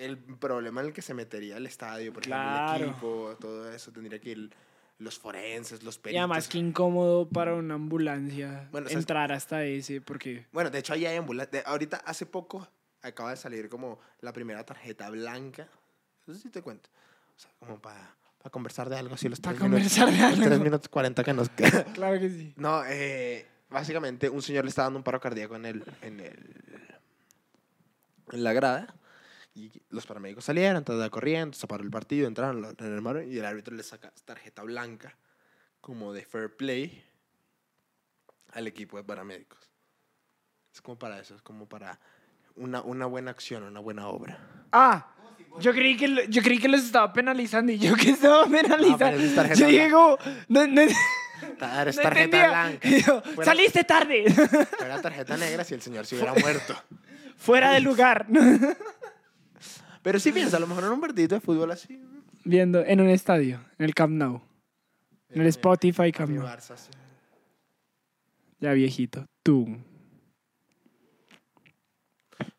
el 0.00 0.18
problema 0.18 0.80
en 0.80 0.88
el 0.88 0.92
que 0.92 1.02
se 1.02 1.14
metería 1.14 1.56
el 1.56 1.66
estadio, 1.66 2.12
por 2.12 2.22
Claro. 2.22 2.84
ejemplo, 2.84 2.86
el 2.86 2.90
equipo, 2.90 3.36
todo 3.40 3.72
eso, 3.72 3.92
tendría 3.92 4.18
que 4.20 4.30
ir 4.30 4.50
los 4.98 5.18
forenses, 5.18 5.82
los 5.82 5.96
Y 5.96 5.98
peritos. 6.00 6.18
además, 6.20 6.48
qué 6.48 6.58
incómodo 6.58 7.28
para 7.28 7.54
una 7.54 7.74
ambulancia 7.74 8.68
Bueno, 8.70 8.88
entrar 8.90 9.32
hasta 9.32 9.64
ese, 9.64 10.00
porque... 10.00 10.46
Bueno, 10.52 10.68
de 10.70 10.78
hecho, 10.78 10.92
ahí 10.92 11.06
hay 11.06 11.16
ambulancias. 11.16 11.64
Ahorita, 11.66 11.98
hace 12.04 12.26
poco, 12.26 12.68
acaba 13.02 13.30
de 13.30 13.36
salir 13.36 13.68
como 13.70 13.98
la 14.20 14.32
primera 14.32 14.64
tarjeta 14.64 15.08
blanca. 15.08 15.68
Eso 16.28 16.38
sí 16.38 16.50
te 16.50 16.60
cuento. 16.60 16.90
O 17.34 17.38
sea, 17.38 17.50
como 17.58 17.80
para 17.80 18.14
conversar 18.50 18.90
de 18.90 18.98
algo 18.98 19.14
así 19.14 19.28
los 19.28 19.40
Para 19.40 19.56
tres 19.56 19.70
minutos- 19.70 19.96
conversar 19.96 20.12
de 20.20 20.28
los 20.28 20.38
tres 20.38 20.52
algo. 20.52 20.64
minutos 20.64 20.88
40 20.90 21.24
que 21.24 21.32
nos 21.32 21.48
quedan. 21.48 21.84
Claro 21.94 22.20
que 22.20 22.28
sí. 22.28 22.52
No, 22.56 22.82
eh, 22.86 23.46
básicamente 23.70 24.28
un 24.28 24.42
señor 24.42 24.64
le 24.64 24.68
está 24.68 24.82
dando 24.82 24.98
un 24.98 25.02
paro 25.02 25.18
cardíaco 25.20 25.56
en 25.56 25.64
el, 25.64 25.84
en 26.02 26.20
el 26.20 26.56
en 28.32 28.44
la 28.44 28.52
grada 28.52 28.94
y 29.54 29.70
los 29.90 30.06
paramédicos 30.06 30.44
salieron, 30.44 30.76
entonces 30.76 31.10
corriendo, 31.10 31.56
se 31.56 31.66
paró 31.66 31.82
el 31.82 31.90
partido, 31.90 32.28
entraron 32.28 32.62
lo- 32.62 32.70
en 32.70 32.94
el 32.94 33.00
mar 33.02 33.22
y 33.24 33.38
el 33.38 33.44
árbitro 33.44 33.74
le 33.74 33.82
saca 33.82 34.12
tarjeta 34.24 34.62
blanca 34.62 35.16
como 35.80 36.12
de 36.12 36.24
fair 36.24 36.54
play 36.56 37.04
al 38.52 38.66
equipo 38.66 38.96
de 38.96 39.04
paramédicos. 39.04 39.58
Es 40.72 40.80
como 40.80 40.98
para 40.98 41.18
eso, 41.18 41.34
es 41.34 41.42
como 41.42 41.68
para 41.68 41.98
una, 42.56 42.80
una 42.82 43.06
buena 43.06 43.30
acción, 43.32 43.64
una 43.64 43.80
buena 43.80 44.06
obra. 44.08 44.38
Ah, 44.72 45.08
yo 45.58 45.72
creí 45.72 45.96
que 45.96 46.26
yo 46.28 46.42
creí 46.42 46.58
que 46.58 46.68
los 46.68 46.82
estaba 46.84 47.12
penalizando 47.12 47.72
y 47.72 47.78
yo 47.78 47.94
que 47.96 48.10
estaba 48.10 48.46
penalizando. 48.46 48.98
pero 48.98 49.16
es 49.20 49.34
tarjeta 49.34 49.58
yo 49.60 49.66
dije 49.66 49.90
como, 49.90 50.18
no, 50.48 50.66
no, 50.68 50.82
no 51.42 51.92
tarjeta 52.02 52.48
blanca. 52.48 52.88
Yo, 52.88 53.20
Fuera- 53.22 53.44
Saliste 53.50 53.82
tarde, 53.84 54.24
Era 54.80 55.02
tarjeta 55.02 55.36
negra 55.36 55.64
si 55.64 55.74
el 55.74 55.82
señor 55.82 56.06
se 56.06 56.14
hubiera 56.14 56.34
muerto. 56.40 56.80
fuera 57.36 57.72
de 57.72 57.80
lugar. 57.80 58.26
Pero 60.02 60.18
sí 60.18 60.32
piensa, 60.32 60.56
a 60.56 60.60
lo 60.60 60.66
mejor 60.66 60.84
en 60.84 60.90
un 60.92 61.00
partido 61.00 61.28
de 61.28 61.40
fútbol 61.40 61.70
así. 61.72 62.00
Viendo 62.44 62.84
en 62.84 63.00
un 63.00 63.08
estadio, 63.10 63.60
en 63.78 63.84
el 63.84 63.94
Camp 63.94 64.12
Nou, 64.14 64.40
en 65.30 65.42
el 65.42 65.46
Spotify 65.48 66.10
Camp 66.12 66.30
Mi 66.30 66.36
Nou. 66.38 66.46
Barça, 66.46 66.76
sí. 66.76 66.90
Ya 68.60 68.72
viejito, 68.72 69.26
tú. 69.42 69.76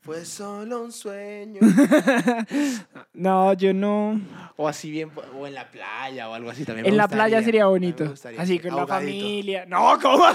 Fue 0.01 0.25
solo 0.25 0.81
un 0.83 0.91
sueño. 0.91 1.59
No, 3.13 3.53
yo 3.53 3.71
no. 3.73 4.19
o 4.55 4.67
así 4.67 4.89
bien, 4.89 5.11
o 5.37 5.45
en 5.45 5.53
la 5.53 5.69
playa 5.69 6.27
o 6.29 6.33
algo 6.33 6.49
así 6.49 6.65
también. 6.65 6.83
me 6.83 6.89
En 6.89 6.97
la 6.97 7.03
gustaría. 7.03 7.25
playa 7.25 7.43
sería 7.43 7.65
bonito. 7.67 8.13
Así 8.37 8.53
sí. 8.53 8.59
con 8.59 8.75
la 8.75 8.87
familia. 8.87 9.65
No, 9.67 9.99
¿cómo? 10.01 10.25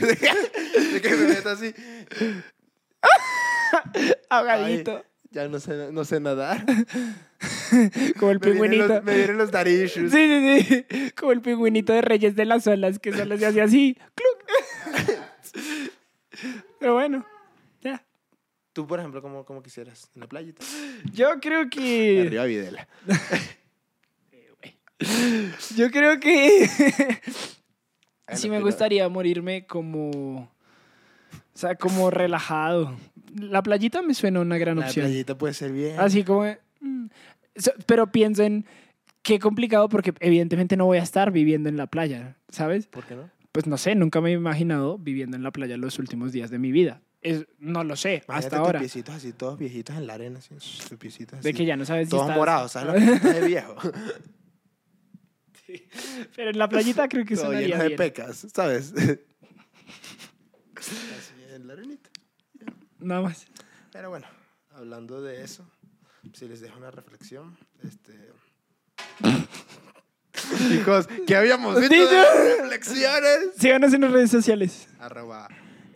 De 0.00 1.00
que 1.02 1.10
me 1.16 1.26
meto 1.28 1.48
así. 1.50 1.74
Ahogadito. 4.30 5.04
Ya 5.30 5.46
no 5.46 5.60
sé, 5.60 5.92
no 5.92 6.04
sé 6.04 6.20
nadar. 6.20 6.64
Como 8.18 8.32
el 8.32 8.40
Me 8.40 8.50
vienen 8.50 8.70
pingüinito. 8.70 8.88
los, 8.88 9.04
me 9.04 9.14
vienen 9.14 9.38
los 9.38 9.50
daddy 9.50 9.82
issues. 9.82 10.10
Sí, 10.10 10.18
sí, 10.18 10.84
sí. 10.88 11.10
Como 11.12 11.32
el 11.32 11.40
pingüinito 11.42 11.92
de 11.92 12.00
Reyes 12.00 12.34
de 12.34 12.44
las 12.46 12.66
Olas, 12.66 12.98
que 12.98 13.12
solo 13.12 13.36
se 13.36 13.46
hace 13.46 13.60
así. 13.60 13.96
Pero 16.80 16.94
bueno, 16.94 17.26
ya. 17.82 18.04
Tú, 18.72 18.86
por 18.86 19.00
ejemplo, 19.00 19.20
¿cómo, 19.20 19.44
cómo 19.44 19.62
quisieras? 19.62 20.10
¿En 20.14 20.20
la 20.20 20.28
playita? 20.28 20.64
Yo 21.12 21.40
creo 21.40 21.68
que. 21.68 22.24
Arriba 22.26 22.44
Videla. 22.44 22.88
Yo 25.76 25.90
creo 25.90 26.18
que. 26.20 26.68
Sí 28.34 28.48
me 28.48 28.60
gustaría 28.60 29.08
morirme 29.08 29.66
como. 29.66 30.40
O 30.40 31.58
sea, 31.58 31.74
como 31.74 32.10
relajado. 32.10 32.96
La 33.34 33.62
playita 33.62 34.02
me 34.02 34.14
suena 34.14 34.40
una 34.40 34.58
gran 34.58 34.78
La 34.80 34.86
opción. 34.86 35.06
playita 35.06 35.38
puede 35.38 35.54
ser 35.54 35.72
bien. 35.72 35.98
Así 35.98 36.24
como. 36.24 36.44
mm, 36.80 37.06
Pero 37.86 38.10
pienso 38.12 38.42
en. 38.42 38.66
Qué 39.22 39.38
complicado 39.38 39.88
porque 39.88 40.14
evidentemente 40.20 40.76
no 40.76 40.86
voy 40.86 40.98
a 40.98 41.02
estar 41.02 41.32
viviendo 41.32 41.68
en 41.68 41.76
la 41.76 41.86
playa, 41.86 42.36
¿sabes? 42.48 42.86
¿Por 42.86 43.04
qué 43.04 43.14
no? 43.16 43.28
Pues 43.52 43.66
no 43.66 43.76
sé, 43.76 43.94
nunca 43.94 44.20
me 44.22 44.30
he 44.30 44.34
imaginado 44.34 44.96
viviendo 44.96 45.36
en 45.36 45.42
la 45.42 45.50
playa 45.50 45.76
los 45.76 45.98
últimos 45.98 46.32
días 46.32 46.50
de 46.50 46.58
mi 46.58 46.72
vida. 46.72 47.02
Es, 47.20 47.46
no 47.58 47.82
lo 47.84 47.96
sé, 47.96 48.22
Imagínate 48.28 48.46
hasta 48.46 48.56
ahora. 48.58 48.78
piecitos 48.78 49.14
así, 49.14 49.32
todos 49.32 49.58
viejitos 49.58 49.96
en 49.96 50.06
la 50.06 50.14
arena, 50.14 50.38
así. 50.38 50.54
Tus 50.54 50.96
piecitos 50.98 51.42
De 51.42 51.50
así. 51.50 51.58
que 51.58 51.66
ya 51.66 51.76
no 51.76 51.84
sabes 51.84 52.08
si 52.08 52.16
Todos 52.16 52.34
morados, 52.34 52.72
¿sabes? 52.72 53.04
Los 53.04 53.22
de 53.34 53.46
viejo. 53.46 53.74
Pero 56.36 56.50
en 56.50 56.58
la 56.58 56.68
playita 56.68 57.08
creo 57.08 57.26
que 57.26 57.34
Todo 57.34 57.52
lleno 57.52 57.76
de 57.78 57.88
bien. 57.88 57.98
pecas, 57.98 58.46
¿sabes? 58.54 58.94
así 60.76 60.94
en 61.54 61.66
la 61.66 61.72
arenita. 61.74 62.07
Nada 63.00 63.22
más. 63.22 63.46
Pero 63.92 64.10
bueno, 64.10 64.26
hablando 64.74 65.22
de 65.22 65.42
eso, 65.42 65.64
si 66.32 66.48
les 66.48 66.60
dejo 66.60 66.78
una 66.78 66.90
reflexión, 66.90 67.56
este... 67.82 68.32
Chicos, 70.68 71.08
¿qué 71.26 71.36
habíamos 71.36 71.78
visto 71.80 71.94
de 71.94 72.56
reflexiones? 72.60 73.50
Síganos 73.58 73.92
en 73.92 74.02
las 74.02 74.12
redes 74.12 74.30
sociales. 74.30 74.88
Arroba 74.98 75.48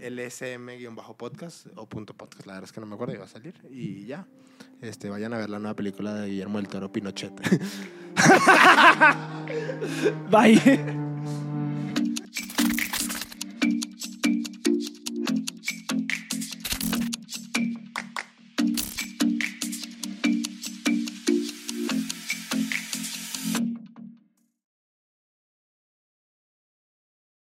lsm-podcast 0.03 1.66
o 1.76 1.88
punto 1.88 2.14
podcast, 2.14 2.46
la 2.46 2.55
verdad 2.55 2.68
es 2.68 2.72
que 2.72 2.80
no 2.80 2.86
me 2.86 2.94
acuerdo, 2.94 3.14
iba 3.14 3.24
a 3.24 3.28
salir. 3.28 3.55
Y 3.70 4.07
ya, 4.07 4.26
este, 4.80 5.11
vayan 5.11 5.32
a 5.32 5.38
ver 5.38 5.50
la 5.50 5.59
nueva 5.59 5.74
película 5.74 6.14
de 6.14 6.28
Guillermo 6.28 6.59
del 6.59 6.68
Toro, 6.68 6.90
Pinochet. 6.90 7.32
Bye. 10.30 11.11